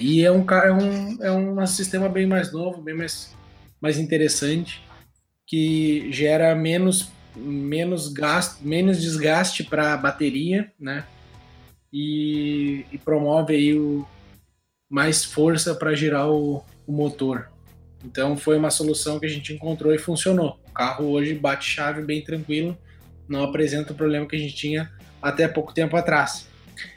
E 0.00 0.24
é 0.24 0.32
um 0.32 0.44
é 0.50 0.72
um, 0.72 1.22
é 1.22 1.32
um 1.32 1.66
sistema 1.66 2.08
bem 2.08 2.26
mais 2.26 2.52
novo, 2.52 2.80
bem 2.80 2.94
mais 2.94 3.34
mais 3.80 3.98
interessante, 3.98 4.82
que 5.46 6.10
gera 6.10 6.54
menos 6.54 7.12
menos 7.36 8.08
gasto, 8.12 8.62
menos 8.62 9.00
desgaste 9.00 9.64
para 9.64 9.94
a 9.94 9.96
bateria, 9.96 10.72
né? 10.78 11.04
E, 11.92 12.84
e 12.90 12.98
promove 12.98 13.54
aí 13.54 13.78
o, 13.78 14.06
mais 14.88 15.24
força 15.24 15.74
para 15.74 15.94
girar 15.94 16.28
o, 16.28 16.64
o, 16.86 16.92
motor. 16.92 17.50
Então 18.04 18.36
foi 18.36 18.56
uma 18.56 18.70
solução 18.70 19.18
que 19.18 19.26
a 19.26 19.28
gente 19.28 19.52
encontrou 19.52 19.94
e 19.94 19.98
funcionou. 19.98 20.58
O 20.68 20.72
carro 20.72 21.06
hoje 21.06 21.34
bate 21.34 21.68
chave 21.68 22.02
bem 22.02 22.22
tranquilo, 22.22 22.76
não 23.28 23.44
apresenta 23.44 23.92
o 23.92 23.96
problema 23.96 24.26
que 24.26 24.36
a 24.36 24.38
gente 24.38 24.54
tinha 24.54 24.90
até 25.22 25.48
pouco 25.48 25.72
tempo 25.72 25.96
atrás. 25.96 26.48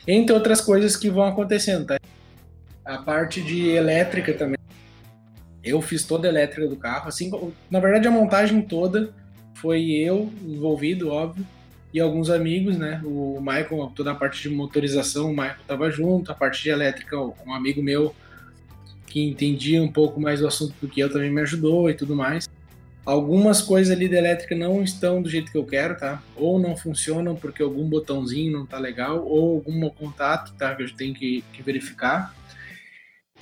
Entre 0.08 0.34
outras 0.34 0.60
coisas 0.60 0.96
que 0.96 1.10
vão 1.10 1.24
acontecendo, 1.24 1.86
tá? 1.86 2.00
A 2.84 2.98
parte 2.98 3.42
de 3.42 3.70
elétrica 3.70 4.34
também. 4.34 4.58
Eu 5.64 5.82
fiz 5.82 6.04
toda 6.04 6.28
a 6.28 6.30
elétrica 6.30 6.68
do 6.68 6.76
carro, 6.76 7.10
assim, 7.10 7.30
na 7.70 7.80
verdade 7.80 8.08
a 8.08 8.12
montagem 8.12 8.62
toda 8.62 9.14
foi 9.62 9.90
eu 9.92 10.32
envolvido, 10.46 11.10
óbvio, 11.10 11.46
e 11.94 12.00
alguns 12.00 12.30
amigos, 12.30 12.78
né? 12.78 13.02
O 13.04 13.40
Michael, 13.40 13.92
toda 13.96 14.12
a 14.12 14.16
parte 14.16 14.42
de 14.42 14.50
motorização, 14.50 15.28
o 15.28 15.30
Michael 15.32 15.62
estava 15.62 15.90
junto, 15.90 16.32
a 16.32 16.36
parte 16.36 16.62
de 16.62 16.70
elétrica, 16.70 17.18
um 17.18 17.54
amigo 17.54 17.82
meu 17.82 18.16
que 19.08 19.24
entendia 19.24 19.82
um 19.82 19.92
pouco 19.92 20.20
mais 20.20 20.42
do 20.42 20.48
assunto 20.48 20.76
do 20.82 20.88
que 20.88 21.00
eu 21.00 21.12
também 21.12 21.32
me 21.32 21.42
ajudou 21.42 21.90
e 21.90 21.94
tudo 21.94 22.16
mais. 22.16 22.48
Algumas 23.06 23.62
coisas 23.62 23.96
ali 23.96 24.10
da 24.10 24.18
elétrica 24.18 24.54
não 24.54 24.84
estão 24.84 25.22
do 25.22 25.30
jeito 25.30 25.50
que 25.50 25.58
eu 25.58 25.66
quero, 25.66 25.98
tá? 25.98 26.22
Ou 26.36 26.60
não 26.60 26.76
funcionam 26.76 27.36
porque 27.36 27.64
algum 27.64 27.88
botãozinho 27.88 28.52
não 28.52 28.66
tá 28.66 28.78
legal, 28.78 29.26
ou 29.26 29.56
algum 29.56 29.90
contato, 29.90 30.54
tá? 30.56 30.76
Que 30.76 30.84
eu 30.84 30.96
tenho 30.96 31.14
que, 31.14 31.44
que 31.54 31.64
verificar. 31.64 32.36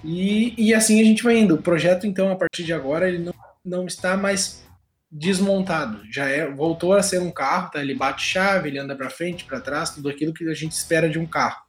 E, 0.04 0.54
e 0.56 0.73
assim 0.73 1.01
a 1.01 1.04
gente 1.04 1.23
vai 1.23 1.39
indo. 1.39 1.56
O 1.56 1.62
projeto, 1.62 2.06
então, 2.06 2.32
a 2.32 2.36
partir 2.36 2.63
de 2.63 2.73
agora, 2.73 3.10
ele 3.10 3.17
não, 3.17 3.34
não 3.65 3.88
está 3.88 4.15
mais 4.15 4.63
desmontado. 5.17 6.01
Já 6.12 6.28
é, 6.28 6.51
voltou 6.51 6.93
a 6.93 7.01
ser 7.01 7.21
um 7.21 7.32
carro, 7.32 7.71
tá? 7.71 7.82
Ele 7.82 7.95
bate 7.95 8.21
chave, 8.21 8.67
ele 8.67 8.78
anda 8.78 8.93
para 8.95 9.10
frente, 9.10 9.45
para 9.45 9.62
trás, 9.62 9.91
tudo 9.91 10.10
aquilo 10.10 10.34
que 10.34 10.47
a 10.49 10.54
gente 10.54 10.73
espera 10.73 11.10
de 11.10 11.17
um 11.17 11.25
carro. 11.25 11.63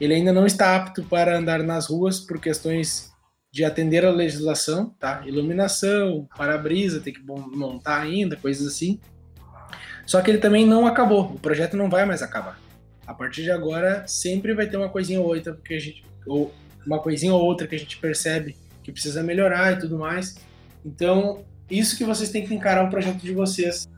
Ele 0.00 0.14
ainda 0.14 0.32
não 0.32 0.46
está 0.46 0.76
apto 0.76 1.02
para 1.02 1.36
andar 1.36 1.62
nas 1.64 1.86
ruas 1.86 2.20
por 2.20 2.40
questões 2.40 3.10
de 3.52 3.64
atender 3.64 4.04
a 4.04 4.10
legislação, 4.10 4.94
tá? 5.00 5.22
Iluminação, 5.26 6.28
para-brisa, 6.36 7.00
tem 7.00 7.12
que 7.12 7.22
montar 7.26 8.02
ainda, 8.02 8.36
coisas 8.36 8.66
assim. 8.66 9.00
Só 10.06 10.20
que 10.20 10.30
ele 10.30 10.38
também 10.38 10.64
não 10.64 10.86
acabou, 10.86 11.32
o 11.32 11.40
projeto 11.40 11.76
não 11.76 11.90
vai 11.90 12.04
mais 12.04 12.22
acabar. 12.22 12.60
A 13.04 13.14
partir 13.14 13.42
de 13.42 13.50
agora, 13.50 14.06
sempre 14.06 14.54
vai 14.54 14.68
ter 14.68 14.76
uma 14.76 14.88
coisinha 14.88 15.20
ou 15.20 15.26
outra, 15.26 15.54
porque 15.54 15.74
a 15.74 15.80
gente, 15.80 16.04
ou 16.24 16.54
uma 16.86 17.00
coisinha 17.00 17.34
ou 17.34 17.42
outra 17.42 17.66
que 17.66 17.74
a 17.74 17.78
gente 17.78 17.96
percebe 17.96 18.56
que 18.84 18.92
precisa 18.92 19.22
melhorar 19.22 19.72
e 19.72 19.78
tudo 19.80 19.98
mais. 19.98 20.36
Então, 20.84 21.44
isso 21.70 21.96
que 21.96 22.04
vocês 22.04 22.30
têm 22.30 22.46
que 22.46 22.54
encarar 22.54 22.84
o 22.84 22.90
projeto 22.90 23.18
de 23.18 23.32
vocês. 23.32 23.88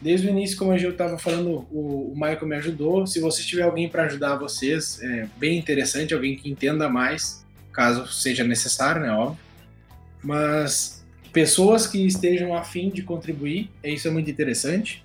Desde 0.00 0.26
o 0.26 0.30
início, 0.30 0.56
como 0.56 0.74
eu 0.74 0.90
estava 0.90 1.18
falando, 1.18 1.66
o, 1.70 2.12
o 2.12 2.14
Michael 2.14 2.46
me 2.46 2.56
ajudou. 2.56 3.06
Se 3.06 3.20
você 3.20 3.42
tiver 3.42 3.62
alguém 3.62 3.88
para 3.88 4.04
ajudar 4.04 4.36
vocês, 4.36 5.00
é 5.02 5.28
bem 5.36 5.58
interessante, 5.58 6.14
alguém 6.14 6.36
que 6.36 6.50
entenda 6.50 6.88
mais, 6.88 7.44
caso 7.72 8.10
seja 8.10 8.42
necessário, 8.42 9.02
né? 9.02 9.12
Óbvio. 9.12 9.38
Mas 10.22 11.04
pessoas 11.32 11.86
que 11.86 12.06
estejam 12.06 12.54
afim 12.54 12.88
de 12.88 13.02
contribuir, 13.02 13.70
isso 13.84 14.08
é 14.08 14.10
muito 14.10 14.30
interessante. 14.30 15.04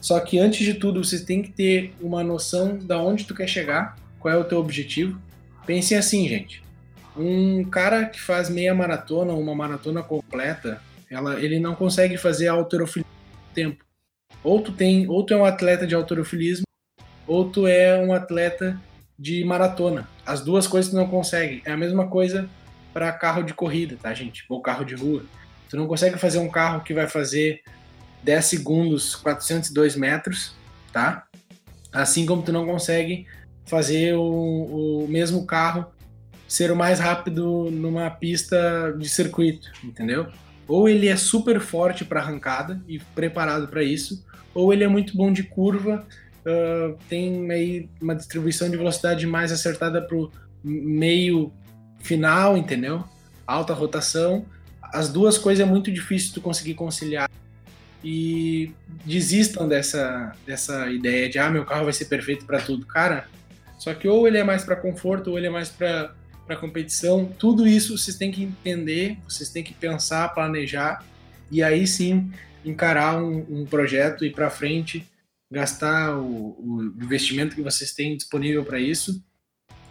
Só 0.00 0.18
que 0.20 0.38
antes 0.38 0.64
de 0.64 0.74
tudo, 0.74 1.04
você 1.04 1.20
tem 1.20 1.42
que 1.42 1.50
ter 1.50 1.92
uma 2.00 2.24
noção 2.24 2.78
da 2.78 2.98
onde 2.98 3.26
tu 3.26 3.34
quer 3.34 3.46
chegar, 3.46 3.98
qual 4.18 4.32
é 4.32 4.38
o 4.38 4.44
teu 4.44 4.58
objetivo. 4.58 5.20
Pensem 5.66 5.98
assim, 5.98 6.26
gente. 6.26 6.62
Um 7.14 7.64
cara 7.64 8.06
que 8.06 8.18
faz 8.18 8.48
meia 8.48 8.74
maratona, 8.74 9.34
uma 9.34 9.54
maratona 9.54 10.02
completa, 10.02 10.80
ela, 11.10 11.40
ele 11.40 11.58
não 11.58 11.74
consegue 11.74 12.16
fazer 12.16 12.48
alterofilismo 12.48 13.10
no 13.48 13.54
tempo. 13.54 13.84
Ou 14.44 14.62
tu 14.62 14.72
tem, 14.72 15.08
ou 15.08 15.26
tu 15.26 15.34
é 15.34 15.36
um 15.36 15.44
atleta 15.44 15.86
de 15.86 15.94
alterofilismo, 15.94 16.64
ou 17.26 17.50
tu 17.50 17.66
é 17.66 17.98
um 17.98 18.12
atleta 18.12 18.80
de 19.18 19.44
maratona. 19.44 20.08
As 20.24 20.40
duas 20.40 20.66
coisas 20.66 20.90
tu 20.90 20.96
não 20.96 21.08
consegue. 21.08 21.62
É 21.66 21.72
a 21.72 21.76
mesma 21.76 22.08
coisa 22.08 22.48
para 22.94 23.12
carro 23.12 23.42
de 23.42 23.52
corrida, 23.52 23.96
tá, 24.00 24.14
gente? 24.14 24.44
Ou 24.48 24.62
carro 24.62 24.84
de 24.84 24.94
rua. 24.94 25.24
Tu 25.68 25.76
não 25.76 25.86
consegue 25.86 26.18
fazer 26.18 26.38
um 26.38 26.48
carro 26.48 26.82
que 26.82 26.94
vai 26.94 27.06
fazer 27.06 27.62
10 28.22 28.44
segundos, 28.44 29.14
402 29.16 29.96
metros, 29.96 30.54
tá? 30.92 31.26
Assim 31.92 32.24
como 32.24 32.42
tu 32.42 32.52
não 32.52 32.66
consegue 32.66 33.26
fazer 33.66 34.14
o, 34.14 35.04
o 35.04 35.08
mesmo 35.08 35.44
carro 35.46 35.86
ser 36.48 36.72
o 36.72 36.76
mais 36.76 36.98
rápido 36.98 37.70
numa 37.70 38.10
pista 38.10 38.92
de 38.98 39.08
circuito, 39.08 39.70
entendeu? 39.84 40.26
Ou 40.70 40.88
ele 40.88 41.08
é 41.08 41.16
super 41.16 41.60
forte 41.60 42.04
para 42.04 42.20
arrancada 42.20 42.80
e 42.86 42.98
preparado 42.98 43.66
para 43.68 43.82
isso, 43.82 44.24
ou 44.54 44.72
ele 44.72 44.84
é 44.84 44.88
muito 44.88 45.16
bom 45.16 45.32
de 45.32 45.42
curva 45.42 46.06
uh, 46.40 46.96
tem 47.08 47.50
aí 47.50 47.88
uma 48.00 48.14
distribuição 48.14 48.70
de 48.70 48.76
velocidade 48.76 49.26
mais 49.26 49.52
acertada 49.52 50.00
para 50.00 50.16
o 50.16 50.30
meio 50.62 51.52
final, 51.98 52.56
entendeu? 52.56 53.04
Alta 53.46 53.72
rotação. 53.72 54.44
As 54.82 55.08
duas 55.12 55.38
coisas 55.38 55.66
é 55.66 55.68
muito 55.68 55.90
difícil 55.90 56.34
tu 56.34 56.40
conseguir 56.40 56.74
conciliar. 56.74 57.28
E 58.02 58.72
desistam 59.04 59.68
dessa, 59.68 60.32
dessa 60.46 60.90
ideia 60.90 61.28
de, 61.28 61.38
ah, 61.38 61.50
meu 61.50 61.64
carro 61.64 61.84
vai 61.84 61.92
ser 61.92 62.06
perfeito 62.06 62.46
para 62.46 62.60
tudo. 62.60 62.86
Cara, 62.86 63.26
só 63.78 63.92
que 63.92 64.08
ou 64.08 64.26
ele 64.26 64.38
é 64.38 64.44
mais 64.44 64.64
para 64.64 64.76
conforto 64.76 65.30
ou 65.30 65.38
ele 65.38 65.48
é 65.48 65.50
mais 65.50 65.68
para 65.68 66.14
competição. 66.56 67.26
Tudo 67.38 67.66
isso 67.66 67.96
vocês 67.96 68.16
têm 68.16 68.30
que 68.30 68.42
entender, 68.42 69.18
vocês 69.28 69.48
têm 69.48 69.62
que 69.62 69.74
pensar, 69.74 70.28
planejar 70.30 71.04
e 71.50 71.62
aí 71.62 71.86
sim 71.86 72.30
encarar 72.64 73.22
um, 73.22 73.46
um 73.48 73.64
projeto 73.64 74.24
e 74.24 74.30
para 74.30 74.50
frente 74.50 75.06
gastar 75.50 76.16
o, 76.16 76.56
o 76.58 76.82
investimento 77.02 77.56
que 77.56 77.62
vocês 77.62 77.92
têm 77.92 78.16
disponível 78.16 78.64
para 78.64 78.78
isso 78.78 79.22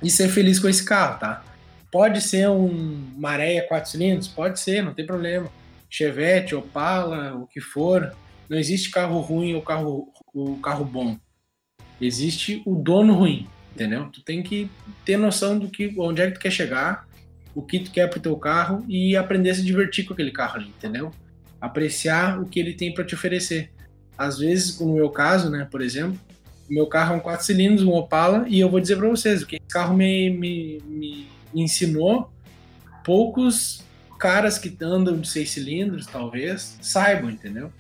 e 0.02 0.10
ser 0.10 0.30
feliz 0.30 0.60
com 0.60 0.70
esse 0.70 0.84
carro, 0.86 1.20
tá? 1.20 1.44
Pode 1.92 2.22
ser 2.22 2.48
um 2.50 2.70
Maréia 3.18 3.68
4 3.68 3.90
cilindros? 3.90 4.28
Pode 4.28 4.60
ser, 4.60 4.84
não 4.84 4.94
tem 4.94 5.06
problema. 5.06 5.52
Chevette, 5.90 6.56
Opala, 6.56 7.36
o 7.36 7.48
que 7.48 7.60
for. 7.60 8.16
Não 8.48 8.58
existe 8.58 8.92
carro 8.92 9.20
ruim 9.20 9.56
ou 9.56 9.62
carro, 9.62 10.08
o 10.34 10.58
carro 10.58 10.86
bom. 10.86 11.18
Existe 12.00 12.62
o 12.66 12.76
dono 12.76 13.14
ruim, 13.14 13.48
entendeu? 13.74 14.08
Tu 14.12 14.22
tem 14.22 14.42
que 14.42 14.70
ter 15.06 15.18
noção 15.18 15.58
do 15.58 15.70
que, 15.70 15.94
onde 15.98 16.22
é 16.22 16.28
que 16.28 16.34
tu 16.34 16.40
quer 16.40 16.52
chegar, 16.52 17.08
o 17.56 17.62
que 17.62 17.80
tu 17.80 17.92
quer 17.92 18.10
pro 18.10 18.20
teu 18.20 18.36
carro 18.38 18.86
e 18.88 19.16
aprender 19.16 19.50
a 19.50 19.56
se 19.56 19.64
divertir 19.64 20.06
com 20.06 20.14
aquele 20.14 20.32
carro 20.32 20.58
ali, 20.58 20.70
entendeu? 20.70 21.12
Apreciar 21.60 22.40
o 22.40 22.46
que 22.46 22.60
ele 22.60 22.74
tem 22.74 22.94
para 22.94 23.04
te 23.04 23.16
oferecer. 23.16 23.72
Às 24.18 24.40
vezes, 24.40 24.80
no 24.80 24.94
meu 24.96 25.10
caso, 25.10 25.50
né, 25.50 25.68
por 25.70 25.82
exemplo, 25.82 26.20
meu 26.70 26.88
carro 26.88 27.16
é 27.16 27.18
um 27.18 27.20
4 27.20 27.46
cilindros, 27.46 27.86
um 27.86 27.94
Opala, 27.94 28.46
e 28.48 28.60
eu 28.60 28.70
vou 28.70 28.80
dizer 28.80 28.98
para 28.98 29.10
vocês, 29.10 29.42
o 29.42 29.48
que 29.48 29.56
esse 29.56 29.68
carro 29.68 29.96
me, 29.96 30.30
me, 30.30 30.82
me 30.88 31.28
ensinou, 31.54 32.32
poucos 33.04 33.84
caras 34.20 34.58
que 34.58 34.76
andam 34.82 35.20
de 35.20 35.28
6 35.28 35.50
cilindros, 35.50 36.06
talvez, 36.06 36.78
saibam, 36.82 37.30
entendeu? 37.30 37.72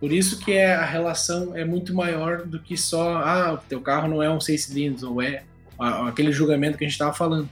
Por 0.00 0.12
isso 0.12 0.38
que 0.38 0.52
é, 0.52 0.74
a 0.74 0.84
relação 0.84 1.56
é 1.56 1.64
muito 1.64 1.94
maior 1.94 2.46
do 2.46 2.60
que 2.60 2.76
só, 2.76 3.16
ah, 3.16 3.54
o 3.54 3.58
teu 3.58 3.80
carro 3.80 4.08
não 4.08 4.22
é 4.22 4.30
um 4.30 4.40
6 4.40 4.64
cilindros, 4.64 5.02
ou 5.02 5.20
é 5.20 5.42
aquele 5.78 6.32
julgamento 6.32 6.78
que 6.78 6.84
a 6.84 6.86
gente 6.86 6.94
estava 6.94 7.12
falando. 7.12 7.48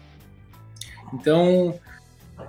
Então, 1.13 1.79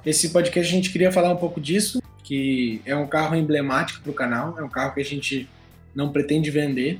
esse 0.05 0.29
podcast 0.29 0.71
a 0.71 0.75
gente 0.75 0.91
queria 0.91 1.11
falar 1.11 1.31
um 1.31 1.37
pouco 1.37 1.59
disso, 1.59 2.01
que 2.23 2.81
é 2.85 2.95
um 2.95 3.07
carro 3.07 3.35
emblemático 3.35 4.01
para 4.01 4.11
o 4.11 4.13
canal, 4.13 4.59
é 4.59 4.63
um 4.63 4.69
carro 4.69 4.93
que 4.93 5.01
a 5.01 5.05
gente 5.05 5.47
não 5.95 6.11
pretende 6.11 6.51
vender, 6.51 6.99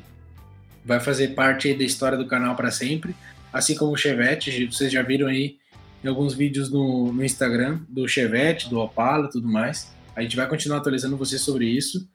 vai 0.83 0.99
fazer 0.99 1.29
parte 1.29 1.73
da 1.73 1.83
história 1.83 2.17
do 2.17 2.25
canal 2.25 2.55
para 2.55 2.71
sempre, 2.71 3.15
assim 3.51 3.75
como 3.75 3.91
o 3.91 3.97
Chevette, 3.97 4.65
vocês 4.65 4.91
já 4.91 5.01
viram 5.01 5.27
aí 5.27 5.57
em 6.03 6.07
alguns 6.07 6.33
vídeos 6.33 6.71
no, 6.71 7.11
no 7.11 7.23
Instagram 7.23 7.79
do 7.89 8.07
Chevette, 8.07 8.69
do 8.69 8.79
Opala, 8.79 9.29
tudo 9.29 9.47
mais. 9.47 9.91
A 10.15 10.21
gente 10.21 10.35
vai 10.35 10.47
continuar 10.47 10.77
atualizando 10.77 11.17
vocês 11.17 11.41
sobre 11.41 11.65
isso. 11.65 12.07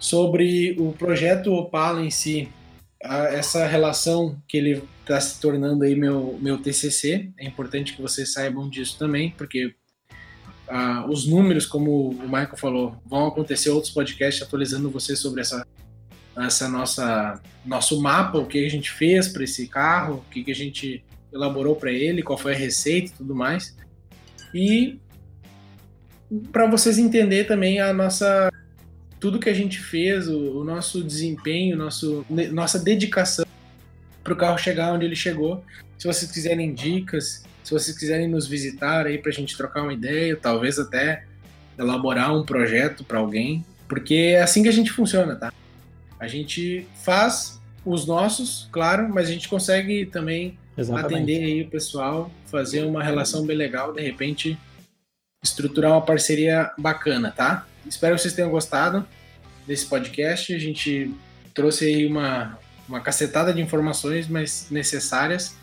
Sobre 0.00 0.74
o 0.80 0.92
projeto 0.92 1.52
Opala 1.52 2.02
em 2.02 2.10
si, 2.10 2.48
a, 3.04 3.26
essa 3.26 3.64
relação 3.66 4.42
que 4.48 4.56
ele 4.56 4.82
está 5.00 5.20
se 5.20 5.40
tornando 5.40 5.84
aí 5.84 5.94
meu, 5.94 6.36
meu 6.42 6.58
TCC, 6.58 7.30
é 7.38 7.46
importante 7.46 7.94
que 7.94 8.02
vocês 8.02 8.32
saibam 8.32 8.68
disso 8.68 8.98
também, 8.98 9.30
porque 9.30 9.74
os 11.08 11.26
números, 11.26 11.66
como 11.66 12.10
o 12.10 12.22
Michael 12.22 12.56
falou, 12.56 13.02
vão 13.04 13.26
acontecer 13.26 13.70
outros 13.70 13.92
podcasts 13.92 14.42
atualizando 14.42 14.90
vocês 14.90 15.18
sobre 15.18 15.40
essa 15.40 15.66
essa 16.36 16.68
nossa 16.68 17.40
nosso 17.66 18.00
mapa, 18.00 18.38
o 18.38 18.46
que 18.46 18.64
a 18.64 18.70
gente 18.70 18.90
fez 18.90 19.28
para 19.28 19.42
esse 19.42 19.66
carro, 19.66 20.24
o 20.26 20.30
que, 20.30 20.44
que 20.44 20.50
a 20.50 20.54
gente 20.54 21.04
elaborou 21.32 21.76
para 21.76 21.92
ele, 21.92 22.22
qual 22.22 22.38
foi 22.38 22.54
a 22.54 22.56
receita 22.56 23.10
e 23.10 23.14
tudo 23.14 23.34
mais. 23.34 23.76
E 24.54 24.98
para 26.52 26.70
vocês 26.70 26.98
entenderem 26.98 27.44
também 27.44 27.80
a 27.80 27.92
nossa 27.92 28.50
tudo 29.20 29.38
que 29.38 29.50
a 29.50 29.54
gente 29.54 29.78
fez, 29.78 30.26
o, 30.26 30.60
o 30.60 30.64
nosso 30.64 31.04
desempenho, 31.04 31.76
nosso, 31.76 32.24
nossa 32.50 32.78
dedicação 32.78 33.44
para 34.24 34.32
o 34.32 34.36
carro 34.36 34.58
chegar 34.58 34.92
onde 34.92 35.04
ele 35.04 35.14
chegou. 35.14 35.62
Se 35.98 36.06
vocês 36.06 36.32
quiserem 36.32 36.74
dicas, 36.74 37.44
se 37.62 37.70
vocês 37.70 37.96
quiserem 37.96 38.26
nos 38.26 38.46
visitar 38.46 39.06
aí 39.06 39.18
para 39.18 39.30
a 39.30 39.34
gente 39.34 39.56
trocar 39.56 39.82
uma 39.82 39.92
ideia, 39.92 40.34
talvez 40.34 40.78
até 40.78 41.24
elaborar 41.78 42.34
um 42.34 42.44
projeto 42.44 43.04
para 43.04 43.18
alguém, 43.18 43.64
porque 43.86 44.14
é 44.14 44.42
assim 44.42 44.62
que 44.62 44.68
a 44.68 44.72
gente 44.72 44.90
funciona, 44.90 45.36
tá? 45.36 45.52
A 46.18 46.26
gente 46.26 46.86
faz 47.02 47.60
os 47.84 48.06
nossos, 48.06 48.68
claro, 48.72 49.08
mas 49.08 49.28
a 49.28 49.32
gente 49.32 49.48
consegue 49.48 50.06
também 50.06 50.58
Exatamente. 50.76 51.14
atender 51.14 51.44
aí 51.44 51.62
o 51.62 51.68
pessoal, 51.68 52.30
fazer 52.46 52.84
uma 52.84 53.02
relação 53.02 53.44
bem 53.46 53.56
legal, 53.56 53.92
de 53.92 54.00
repente 54.02 54.58
estruturar 55.42 55.92
uma 55.92 56.02
parceria 56.02 56.70
bacana, 56.78 57.30
tá? 57.30 57.66
Espero 57.86 58.16
que 58.16 58.22
vocês 58.22 58.34
tenham 58.34 58.50
gostado 58.50 59.06
desse 59.66 59.86
podcast. 59.86 60.54
A 60.54 60.58
gente 60.58 61.14
trouxe 61.54 61.84
aí 61.86 62.06
uma, 62.06 62.58
uma 62.88 63.00
cacetada 63.00 63.52
de 63.52 63.60
informações, 63.60 64.28
mas 64.28 64.68
necessárias. 64.70 65.54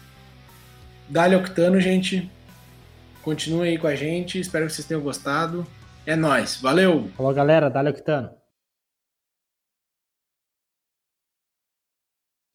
Dali 1.09 1.35
Octano, 1.35 1.79
gente. 1.79 2.29
Continue 3.21 3.69
aí 3.69 3.77
com 3.77 3.87
a 3.87 3.95
gente. 3.95 4.39
Espero 4.39 4.67
que 4.67 4.73
vocês 4.73 4.87
tenham 4.87 5.01
gostado. 5.01 5.65
É 6.05 6.15
nós. 6.15 6.57
Valeu! 6.61 7.09
Falou, 7.15 7.33
galera. 7.33 7.69
Dali 7.69 7.89
Octano. 7.89 8.36